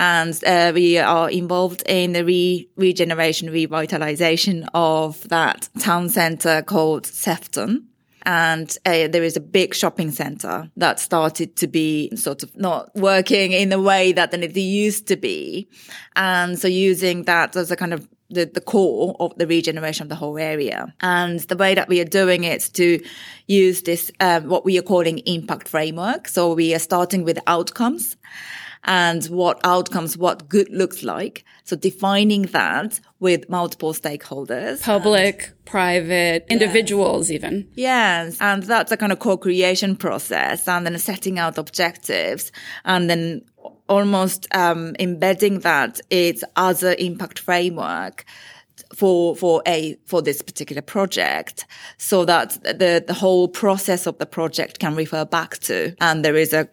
and 0.00 0.42
uh, 0.44 0.72
we 0.74 0.96
are 0.96 1.28
involved 1.28 1.82
in 1.84 2.14
the 2.14 2.24
re- 2.24 2.66
regeneration, 2.76 3.50
revitalization 3.50 4.66
of 4.72 5.28
that 5.28 5.68
town 5.78 6.08
center 6.08 6.62
called 6.62 7.04
Sefton. 7.04 7.86
And 8.22 8.74
uh, 8.86 9.08
there 9.08 9.22
is 9.22 9.36
a 9.36 9.40
big 9.40 9.74
shopping 9.74 10.10
center 10.10 10.70
that 10.78 11.00
started 11.00 11.54
to 11.56 11.66
be 11.66 12.16
sort 12.16 12.42
of 12.42 12.56
not 12.56 12.94
working 12.94 13.52
in 13.52 13.68
the 13.68 13.80
way 13.80 14.12
that 14.12 14.32
it 14.32 14.56
used 14.56 15.06
to 15.08 15.16
be. 15.16 15.68
And 16.16 16.58
so 16.58 16.66
using 16.66 17.24
that 17.24 17.54
as 17.54 17.70
a 17.70 17.76
kind 17.76 17.92
of 17.92 18.08
the, 18.30 18.46
the 18.46 18.60
core 18.62 19.16
of 19.20 19.36
the 19.36 19.46
regeneration 19.46 20.04
of 20.04 20.08
the 20.08 20.14
whole 20.14 20.38
area. 20.38 20.94
And 21.00 21.40
the 21.40 21.56
way 21.56 21.74
that 21.74 21.88
we 21.88 22.00
are 22.00 22.04
doing 22.04 22.44
it 22.44 22.62
is 22.62 22.68
to 22.70 23.04
use 23.46 23.82
this, 23.82 24.10
um, 24.20 24.48
what 24.48 24.64
we 24.64 24.78
are 24.78 24.82
calling 24.82 25.18
impact 25.18 25.68
framework. 25.68 26.26
So 26.26 26.54
we 26.54 26.74
are 26.74 26.78
starting 26.78 27.24
with 27.24 27.38
outcomes 27.46 28.16
and 28.84 29.24
what 29.26 29.60
outcomes, 29.64 30.16
what 30.16 30.48
good 30.48 30.68
looks 30.70 31.02
like. 31.02 31.44
So 31.64 31.76
defining 31.76 32.42
that 32.42 33.00
with 33.18 33.48
multiple 33.48 33.92
stakeholders. 33.92 34.82
Public, 34.82 35.44
and, 35.44 35.64
private, 35.64 36.46
individuals 36.48 37.30
even. 37.30 37.68
Yes. 37.74 38.38
And 38.40 38.62
that's 38.62 38.90
a 38.90 38.96
kind 38.96 39.12
of 39.12 39.18
co-creation 39.18 39.96
process 39.96 40.66
and 40.66 40.86
then 40.86 40.98
setting 40.98 41.38
out 41.38 41.58
objectives 41.58 42.52
and 42.84 43.10
then 43.10 43.42
almost 43.88 44.46
um, 44.54 44.94
embedding 44.98 45.60
that 45.60 46.00
it's 46.10 46.44
other 46.56 46.94
impact 46.98 47.38
framework 47.38 48.24
for 48.94 49.36
for 49.36 49.62
a 49.66 49.96
for 50.06 50.22
this 50.22 50.42
particular 50.42 50.82
project 50.82 51.66
so 51.98 52.24
that 52.24 52.62
the 52.64 53.04
the 53.06 53.14
whole 53.14 53.46
process 53.48 54.06
of 54.06 54.18
the 54.18 54.26
project 54.26 54.78
can 54.78 54.94
refer 54.94 55.24
back 55.24 55.58
to 55.58 55.94
and 56.00 56.24
there 56.24 56.36
is 56.36 56.52
a 56.52 56.68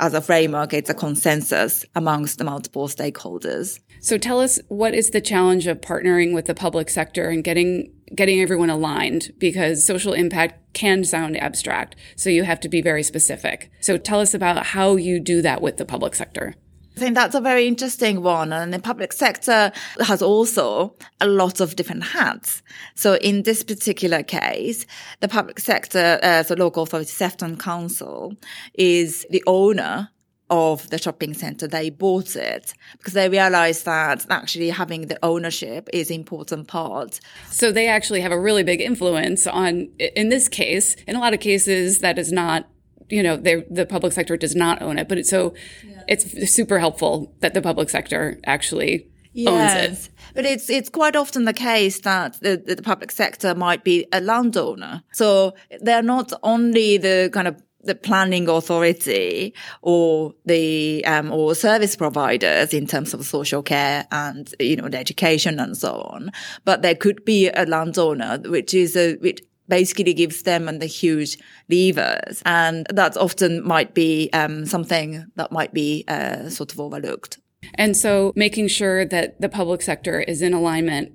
as 0.00 0.14
a 0.14 0.20
framework 0.20 0.72
it's 0.72 0.90
a 0.90 0.94
consensus 0.94 1.84
amongst 1.94 2.38
the 2.38 2.44
multiple 2.44 2.88
stakeholders. 2.88 3.78
So 4.00 4.18
tell 4.18 4.40
us 4.40 4.58
what 4.68 4.94
is 4.94 5.10
the 5.10 5.20
challenge 5.20 5.66
of 5.66 5.80
partnering 5.80 6.34
with 6.34 6.46
the 6.46 6.54
public 6.54 6.90
sector 6.90 7.28
and 7.28 7.44
getting 7.44 7.92
getting 8.14 8.40
everyone 8.40 8.70
aligned? 8.70 9.32
Because 9.38 9.86
social 9.86 10.12
impact 10.12 10.74
can 10.74 11.04
sound 11.04 11.36
abstract 11.36 11.96
so 12.16 12.30
you 12.30 12.44
have 12.44 12.60
to 12.60 12.68
be 12.68 12.82
very 12.82 13.02
specific. 13.02 13.70
So 13.80 13.96
tell 13.98 14.20
us 14.20 14.34
about 14.34 14.66
how 14.66 14.96
you 14.96 15.20
do 15.20 15.42
that 15.42 15.62
with 15.62 15.76
the 15.76 15.84
public 15.84 16.14
sector 16.14 16.54
I 16.96 17.00
think 17.00 17.14
that's 17.14 17.34
a 17.34 17.40
very 17.40 17.66
interesting 17.66 18.22
one. 18.22 18.52
And 18.52 18.72
the 18.72 18.78
public 18.78 19.12
sector 19.12 19.72
has 20.00 20.20
also 20.20 20.94
a 21.20 21.26
lot 21.26 21.60
of 21.60 21.74
different 21.76 22.04
hats. 22.04 22.62
So 22.94 23.14
in 23.14 23.42
this 23.42 23.62
particular 23.62 24.22
case, 24.22 24.84
the 25.20 25.28
public 25.28 25.58
sector, 25.58 26.20
uh, 26.22 26.42
the 26.42 26.56
local 26.56 26.82
authority, 26.82 27.10
Sefton 27.10 27.56
Council, 27.56 28.36
is 28.74 29.26
the 29.30 29.42
owner 29.46 30.10
of 30.50 30.90
the 30.90 30.98
shopping 30.98 31.32
center. 31.32 31.66
They 31.66 31.88
bought 31.88 32.36
it 32.36 32.74
because 32.98 33.14
they 33.14 33.26
realized 33.26 33.86
that 33.86 34.26
actually 34.28 34.68
having 34.68 35.06
the 35.06 35.18
ownership 35.22 35.88
is 35.94 36.10
important 36.10 36.68
part. 36.68 37.20
So 37.48 37.72
they 37.72 37.88
actually 37.88 38.20
have 38.20 38.32
a 38.32 38.38
really 38.38 38.62
big 38.62 38.82
influence 38.82 39.46
on, 39.46 39.88
in 39.98 40.28
this 40.28 40.50
case, 40.50 40.94
in 41.06 41.16
a 41.16 41.20
lot 41.20 41.32
of 41.32 41.40
cases, 41.40 42.00
that 42.00 42.18
is 42.18 42.30
not 42.30 42.68
you 43.12 43.22
know, 43.22 43.36
the 43.36 43.86
public 43.86 44.14
sector 44.14 44.38
does 44.38 44.56
not 44.56 44.80
own 44.80 44.98
it, 44.98 45.06
but 45.06 45.18
it's 45.18 45.28
so 45.28 45.52
yeah. 45.86 45.91
It's 46.08 46.52
super 46.52 46.78
helpful 46.78 47.34
that 47.40 47.54
the 47.54 47.62
public 47.62 47.90
sector 47.90 48.38
actually 48.44 49.08
yes. 49.32 49.88
owns 49.88 50.06
it. 50.06 50.10
But 50.34 50.44
it's 50.46 50.70
it's 50.70 50.88
quite 50.88 51.16
often 51.16 51.44
the 51.44 51.52
case 51.52 52.00
that 52.00 52.40
the, 52.40 52.56
the 52.56 52.82
public 52.82 53.10
sector 53.10 53.54
might 53.54 53.84
be 53.84 54.06
a 54.12 54.20
landowner, 54.20 55.02
so 55.12 55.54
they're 55.80 56.02
not 56.02 56.32
only 56.42 56.98
the 56.98 57.30
kind 57.32 57.48
of 57.48 57.62
the 57.84 57.94
planning 57.94 58.48
authority 58.48 59.52
or 59.82 60.32
the 60.46 61.04
um, 61.04 61.32
or 61.32 61.54
service 61.54 61.96
providers 61.96 62.72
in 62.72 62.86
terms 62.86 63.12
of 63.12 63.24
social 63.24 63.62
care 63.62 64.06
and 64.12 64.54
you 64.60 64.76
know 64.76 64.88
education 64.92 65.58
and 65.58 65.76
so 65.76 66.00
on, 66.02 66.30
but 66.64 66.82
there 66.82 66.94
could 66.94 67.24
be 67.24 67.48
a 67.48 67.66
landowner 67.66 68.38
which 68.46 68.72
is 68.72 68.96
a 68.96 69.16
which 69.16 69.40
basically 69.72 70.12
gives 70.12 70.42
them 70.42 70.68
and 70.68 70.82
the 70.82 70.92
huge 71.00 71.38
levers. 71.70 72.42
And 72.44 72.86
that 72.90 73.16
often 73.16 73.52
might 73.66 73.94
be 73.94 74.28
um, 74.34 74.66
something 74.66 75.24
that 75.36 75.50
might 75.50 75.72
be 75.72 76.04
uh, 76.08 76.50
sort 76.50 76.72
of 76.74 76.78
overlooked. 76.78 77.38
And 77.76 77.96
so 77.96 78.34
making 78.36 78.68
sure 78.68 79.06
that 79.06 79.40
the 79.40 79.48
public 79.48 79.80
sector 79.80 80.20
is 80.20 80.42
in 80.42 80.52
alignment 80.52 81.06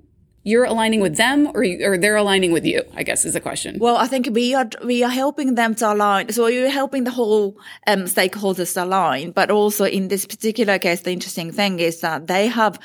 you're 0.51 0.63
aligning 0.63 1.01
with 1.01 1.17
them 1.17 1.51
or, 1.53 1.61
you, 1.69 1.75
or 1.85 1.97
they're 1.97 2.21
aligning 2.25 2.53
with 2.53 2.65
you 2.71 2.81
i 2.95 3.03
guess 3.07 3.25
is 3.25 3.33
the 3.33 3.41
question 3.49 3.71
well 3.85 3.97
i 3.97 4.07
think 4.07 4.23
we 4.31 4.55
are 4.59 4.69
we 4.91 5.03
are 5.03 5.15
helping 5.23 5.55
them 5.55 5.75
to 5.75 5.85
align 5.93 6.31
so 6.31 6.47
you're 6.47 6.69
helping 6.81 7.03
the 7.03 7.15
whole 7.19 7.57
um, 7.91 8.03
stakeholders 8.15 8.81
align 8.81 9.31
but 9.31 9.51
also 9.51 9.83
in 9.83 10.07
this 10.07 10.25
particular 10.25 10.79
case 10.79 11.01
the 11.01 11.11
interesting 11.11 11.51
thing 11.51 11.81
is 11.81 11.99
that 11.99 12.27
they 12.27 12.47
have 12.47 12.79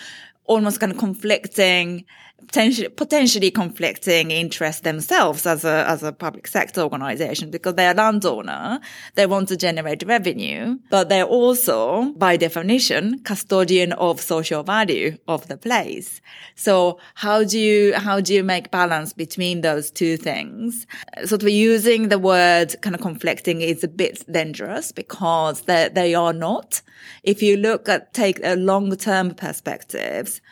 almost 0.46 0.80
kind 0.80 0.90
of 0.90 0.98
conflicting 0.98 2.04
potentially, 2.52 2.88
potentially 2.88 3.50
conflicting 3.50 4.30
interests 4.30 4.82
themselves 4.82 5.46
as 5.46 5.64
a, 5.64 5.88
as 5.88 6.02
a 6.02 6.12
public 6.12 6.46
sector 6.46 6.82
organization 6.82 7.50
because 7.50 7.74
they're 7.76 7.92
a 7.92 7.94
landowner. 7.94 8.78
They 9.14 9.24
want 9.24 9.48
to 9.48 9.56
generate 9.56 10.02
revenue, 10.06 10.78
but 10.90 11.08
they're 11.08 11.24
also, 11.24 12.12
by 12.12 12.36
definition, 12.36 13.20
custodian 13.20 13.94
of 13.94 14.20
social 14.20 14.62
value 14.62 15.16
of 15.26 15.48
the 15.48 15.56
place. 15.56 16.20
So 16.54 16.98
how 17.14 17.42
do 17.42 17.58
you, 17.58 17.94
how 17.94 18.20
do 18.20 18.34
you 18.34 18.44
make 18.44 18.70
balance 18.70 19.14
between 19.14 19.62
those 19.62 19.90
two 19.90 20.18
things? 20.18 20.86
Sort 21.24 21.42
of 21.42 21.48
using 21.48 22.10
the 22.10 22.18
word 22.18 22.74
kind 22.82 22.94
of 22.94 23.00
conflicting 23.00 23.62
is 23.62 23.82
a 23.82 23.88
bit 23.88 24.30
dangerous 24.30 24.92
because 24.92 25.62
they, 25.62 25.88
they 25.90 26.14
are 26.14 26.34
not. 26.34 26.82
If 27.22 27.42
you 27.42 27.56
look 27.56 27.88
at, 27.88 28.12
take 28.12 28.40
a 28.44 28.56
long-term 28.56 29.36
perspectives, 29.36 30.42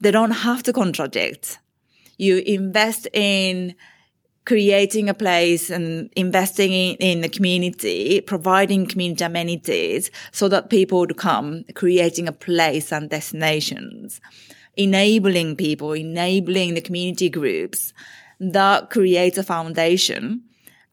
they 0.00 0.10
don't 0.10 0.30
have 0.30 0.62
to 0.64 0.72
contradict. 0.72 1.58
You 2.16 2.38
invest 2.38 3.06
in 3.12 3.74
creating 4.44 5.10
a 5.10 5.14
place 5.14 5.68
and 5.68 6.10
investing 6.16 6.72
in, 6.72 6.96
in, 6.96 7.20
the 7.20 7.28
community, 7.28 8.20
providing 8.22 8.86
community 8.86 9.22
amenities 9.22 10.10
so 10.32 10.48
that 10.48 10.70
people 10.70 11.00
would 11.00 11.16
come, 11.18 11.64
creating 11.74 12.26
a 12.26 12.32
place 12.32 12.90
and 12.90 13.10
destinations, 13.10 14.20
enabling 14.76 15.54
people, 15.54 15.92
enabling 15.92 16.74
the 16.74 16.80
community 16.80 17.28
groups 17.28 17.92
that 18.40 18.88
creates 18.88 19.36
a 19.36 19.42
foundation 19.42 20.42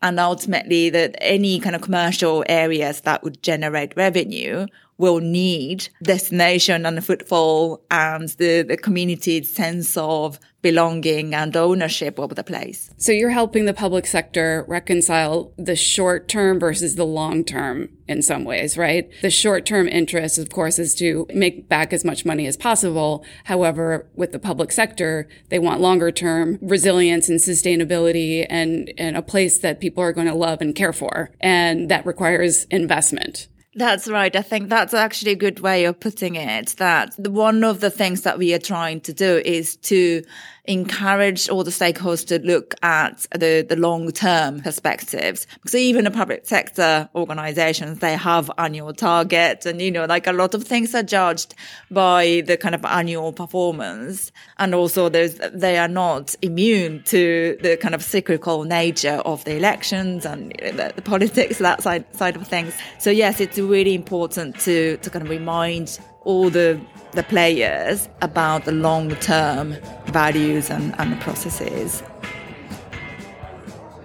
and 0.02 0.20
ultimately 0.20 0.90
that 0.90 1.16
any 1.22 1.60
kind 1.60 1.76
of 1.76 1.82
commercial 1.82 2.44
areas 2.50 3.02
that 3.02 3.24
would 3.24 3.42
generate 3.42 3.96
revenue 3.96 4.66
will 4.98 5.20
need 5.20 5.90
destination 6.02 6.86
and 6.86 7.06
footfall 7.06 7.84
and 7.92 8.30
the, 8.30 8.62
the 8.62 8.78
community's 8.78 9.54
sense 9.54 9.98
of 9.98 10.40
belonging 10.62 11.36
and 11.36 11.56
ownership 11.56 12.18
of 12.18 12.34
the 12.34 12.44
place. 12.44 12.90
So 12.98 13.12
you're 13.12 13.30
helping 13.30 13.66
the 13.66 13.74
public 13.74 14.08
sector 14.08 14.66
reconcile 14.68 15.54
the 15.58 15.76
short 15.76 16.28
term 16.28 16.60
versus 16.60 16.96
the 16.96 17.06
long 17.06 17.44
term 17.44 17.90
in 18.08 18.24
some 18.24 18.46
ways, 18.46 18.76
right? 18.76 19.08
The 19.22 19.30
short 19.30 19.68
term 19.68 19.88
interest, 19.88 20.40
of 20.40 20.50
course, 20.50 20.80
is 20.80 20.96
to 20.96 21.28
make 21.32 21.70
back 21.70 21.94
as 21.94 22.04
much 22.04 22.26
money 22.26 22.48
as 22.48 22.58
possible. 22.58 23.24
However, 23.44 24.08
with 24.16 24.32
the 24.32 24.40
public 24.40 24.72
sector, 24.72 25.28
they 25.50 25.60
want 25.60 25.82
longer 25.82 26.10
term 26.10 26.58
resilience 26.64 27.30
and 27.30 27.40
sustainability 27.40 28.48
and, 28.50 28.92
and 28.98 29.16
a 29.16 29.22
place 29.22 29.60
that 29.60 29.80
people 29.80 30.02
are 30.02 30.14
going 30.14 30.28
to 30.28 30.34
love 30.34 30.62
and 30.62 30.74
care 30.74 30.94
for. 30.94 31.30
And 31.40 31.92
that 31.92 32.08
requires 32.08 32.66
investment. 32.66 33.50
That's 33.76 34.08
right. 34.08 34.34
I 34.34 34.42
think 34.42 34.70
that's 34.70 34.94
actually 34.94 35.34
a 35.34 35.36
good 35.36 35.60
way 35.60 35.84
of 35.84 36.00
putting 36.00 36.36
it. 36.36 36.76
That 36.78 37.14
one 37.20 37.64
of 37.64 37.82
the 37.82 37.90
things 37.90 38.22
that 38.22 38.38
we 38.38 38.54
are 38.54 38.60
trying 38.60 39.02
to 39.02 39.14
do 39.14 39.42
is 39.44 39.76
to 39.78 40.24
encourage 40.68 41.50
all 41.50 41.64
the 41.64 41.72
stakeholders 41.72 42.26
to 42.28 42.40
look 42.40 42.76
at 42.82 43.26
the, 43.32 43.66
the 43.68 43.76
long 43.76 44.12
term 44.12 44.62
perspectives. 44.62 45.48
Because 45.56 45.76
even 45.76 46.06
the 46.06 46.12
public 46.12 46.46
sector 46.46 47.10
organizations, 47.16 48.00
they 48.00 48.16
have 48.16 48.52
annual 48.58 48.94
targets 48.94 49.66
and, 49.66 49.82
you 49.82 49.92
know, 49.92 50.06
like 50.06 50.28
a 50.28 50.32
lot 50.32 50.54
of 50.54 50.64
things 50.64 50.94
are 50.96 51.04
judged 51.04 51.56
by 51.92 52.44
the 52.46 52.58
kind 52.58 52.76
of 52.76 52.84
annual 52.86 53.34
performance. 53.34 54.32
And 54.58 54.74
also 54.76 55.10
there's, 55.10 55.36
they 55.54 55.78
are 55.78 55.88
not 55.88 56.36
immune 56.42 57.04
to 57.04 57.58
the 57.62 57.78
kind 57.78 57.96
of 57.96 58.04
cyclical 58.04 58.64
nature 58.64 59.22
of 59.26 59.44
the 59.46 59.56
elections 59.56 60.26
and 60.26 60.52
the, 60.52 60.94
the 60.96 61.02
politics, 61.02 61.58
that 61.60 61.84
side, 61.84 62.06
side 62.16 62.36
of 62.36 62.48
things. 62.48 62.74
So 63.00 63.10
yes, 63.10 63.40
it's 63.40 63.58
really 63.58 63.94
important 63.94 64.60
to, 64.62 64.98
to 64.98 65.10
kind 65.10 65.24
of 65.24 65.30
remind 65.30 66.00
all 66.26 66.50
the 66.50 66.80
the 67.14 67.24
players 67.24 68.10
about 68.22 68.66
the 68.66 68.72
long 68.72 69.16
term 69.16 69.76
values 70.08 70.70
and, 70.70 70.94
and 71.00 71.14
the 71.14 71.18
processes. 71.18 72.04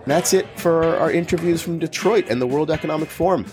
That's 0.07 0.33
it 0.33 0.47
for 0.59 0.97
our 0.97 1.11
interviews 1.11 1.61
from 1.61 1.79
Detroit 1.79 2.27
and 2.31 2.41
the 2.41 2.47
World 2.47 2.71
Economic 2.71 3.09
Forum. 3.09 3.47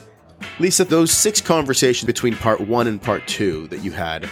Lisa, 0.59 0.85
those 0.85 1.11
six 1.11 1.41
conversations 1.41 2.05
between 2.05 2.35
part 2.35 2.61
one 2.61 2.87
and 2.87 3.01
part 3.01 3.27
two 3.27 3.67
that 3.67 3.83
you 3.83 3.91
had, 3.91 4.29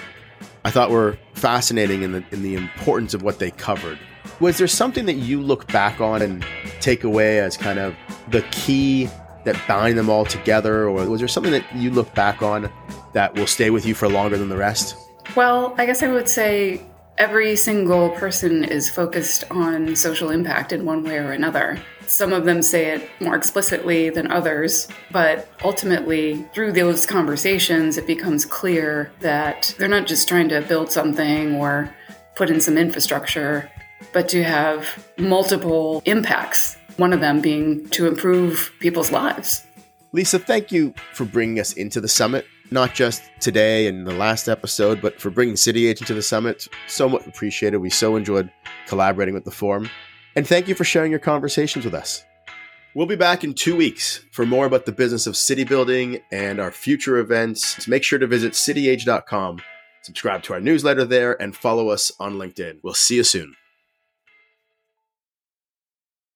I 0.64 0.72
thought 0.72 0.90
were 0.90 1.18
fascinating 1.34 2.04
in 2.04 2.12
the, 2.14 2.24
in 2.32 2.42
the 2.42 2.56
importance 2.56 3.14
of 3.14 3.22
what 3.22 3.40
they 3.40 3.52
covered. 3.52 4.00
Was 4.40 4.58
there 4.58 4.68
something 4.68 5.06
that 5.06 5.14
you 5.14 5.42
look 5.42 5.68
back 5.68 6.02
on 6.02 6.22
and 6.22 6.46
take 6.80 7.04
away 7.04 7.40
as 7.40 7.58
kind 7.58 7.80
of 7.80 7.96
the 8.30 8.42
key 8.52 9.10
that 9.44 9.60
bind 9.68 9.98
them 9.98 10.10
all 10.10 10.26
together? 10.26 10.88
Or 10.88 11.08
was 11.08 11.20
there 11.20 11.28
something 11.28 11.52
that 11.52 11.66
you 11.76 11.92
look 11.92 12.14
back 12.16 12.42
on 12.42 12.72
that 13.16 13.34
will 13.34 13.48
stay 13.48 13.70
with 13.70 13.86
you 13.86 13.96
for 13.96 14.10
longer 14.10 14.38
than 14.38 14.50
the 14.50 14.58
rest? 14.58 14.96
Well, 15.36 15.74
I 15.78 15.86
guess 15.86 16.04
I 16.04 16.10
would 16.10 16.28
say 16.28 16.82
every 17.18 17.56
single 17.56 18.10
person 18.10 18.66
is 18.66 18.90
focused 18.90 19.46
on 19.50 19.96
social 19.96 20.30
impact 20.30 20.74
in 20.74 20.86
one 20.86 21.02
way 21.02 21.18
or 21.18 21.32
another. 21.32 21.80
Some 22.08 22.34
of 22.34 22.44
them 22.44 22.62
say 22.62 22.92
it 22.92 23.10
more 23.22 23.36
explicitly 23.36 24.10
than 24.10 24.32
others, 24.32 24.90
but 25.12 25.48
ultimately, 25.64 26.44
through 26.54 26.74
those 26.74 27.06
conversations, 27.06 27.98
it 27.98 28.06
becomes 28.06 28.46
clear 28.46 29.12
that 29.22 29.74
they're 29.80 29.88
not 29.88 30.08
just 30.08 30.28
trying 30.28 30.50
to 30.50 30.62
build 30.62 30.92
something 30.92 31.56
or 31.56 31.96
put 32.36 32.50
in 32.50 32.60
some 32.60 32.78
infrastructure, 32.78 33.72
but 34.14 34.28
to 34.30 34.44
have 34.44 35.08
multiple 35.18 36.04
impacts, 36.06 36.76
one 36.98 37.14
of 37.14 37.22
them 37.22 37.40
being 37.40 37.88
to 37.90 38.08
improve 38.08 38.72
people's 38.82 39.12
lives. 39.12 39.64
Lisa, 40.12 40.38
thank 40.38 40.72
you 40.72 40.94
for 41.14 41.26
bringing 41.26 41.60
us 41.60 41.74
into 41.74 42.00
the 42.00 42.08
summit, 42.08 42.46
not 42.72 42.94
just 42.94 43.24
today 43.40 43.88
and 43.88 44.06
the 44.06 44.14
last 44.14 44.48
episode, 44.48 45.02
but 45.02 45.20
for 45.20 45.30
bringing 45.30 45.56
City 45.56 45.88
Age 45.88 46.02
into 46.02 46.14
the 46.14 46.22
summit. 46.22 46.68
So 46.88 47.08
much 47.08 47.26
appreciated. 47.28 47.78
We 47.78 47.90
so 47.90 48.16
enjoyed 48.16 48.52
collaborating 48.88 49.34
with 49.34 49.46
the 49.46 49.52
forum. 49.52 49.90
And 50.36 50.48
thank 50.48 50.68
you 50.68 50.76
for 50.76 50.84
sharing 50.84 51.12
your 51.12 51.20
conversations 51.20 51.86
with 51.86 51.94
us. 51.94 52.24
We'll 52.94 53.06
be 53.06 53.18
back 53.18 53.44
in 53.44 53.54
two 53.54 53.76
weeks 53.76 54.24
for 54.32 54.46
more 54.46 54.66
about 54.66 54.86
the 54.86 54.92
business 54.94 55.28
of 55.28 55.36
city 55.36 55.66
building 55.66 56.22
and 56.32 56.60
our 56.60 56.72
future 56.72 57.18
events. 57.18 57.84
So 57.84 57.90
make 57.90 58.04
sure 58.04 58.20
to 58.20 58.28
visit 58.28 58.54
cityage.com, 58.54 59.60
subscribe 60.02 60.44
to 60.44 60.54
our 60.54 60.62
newsletter 60.62 61.04
there, 61.04 61.40
and 61.42 61.56
follow 61.56 61.90
us 61.90 62.12
on 62.20 62.36
LinkedIn. 62.36 62.80
We'll 62.84 62.94
see 62.94 63.16
you 63.16 63.24
soon. 63.24 63.56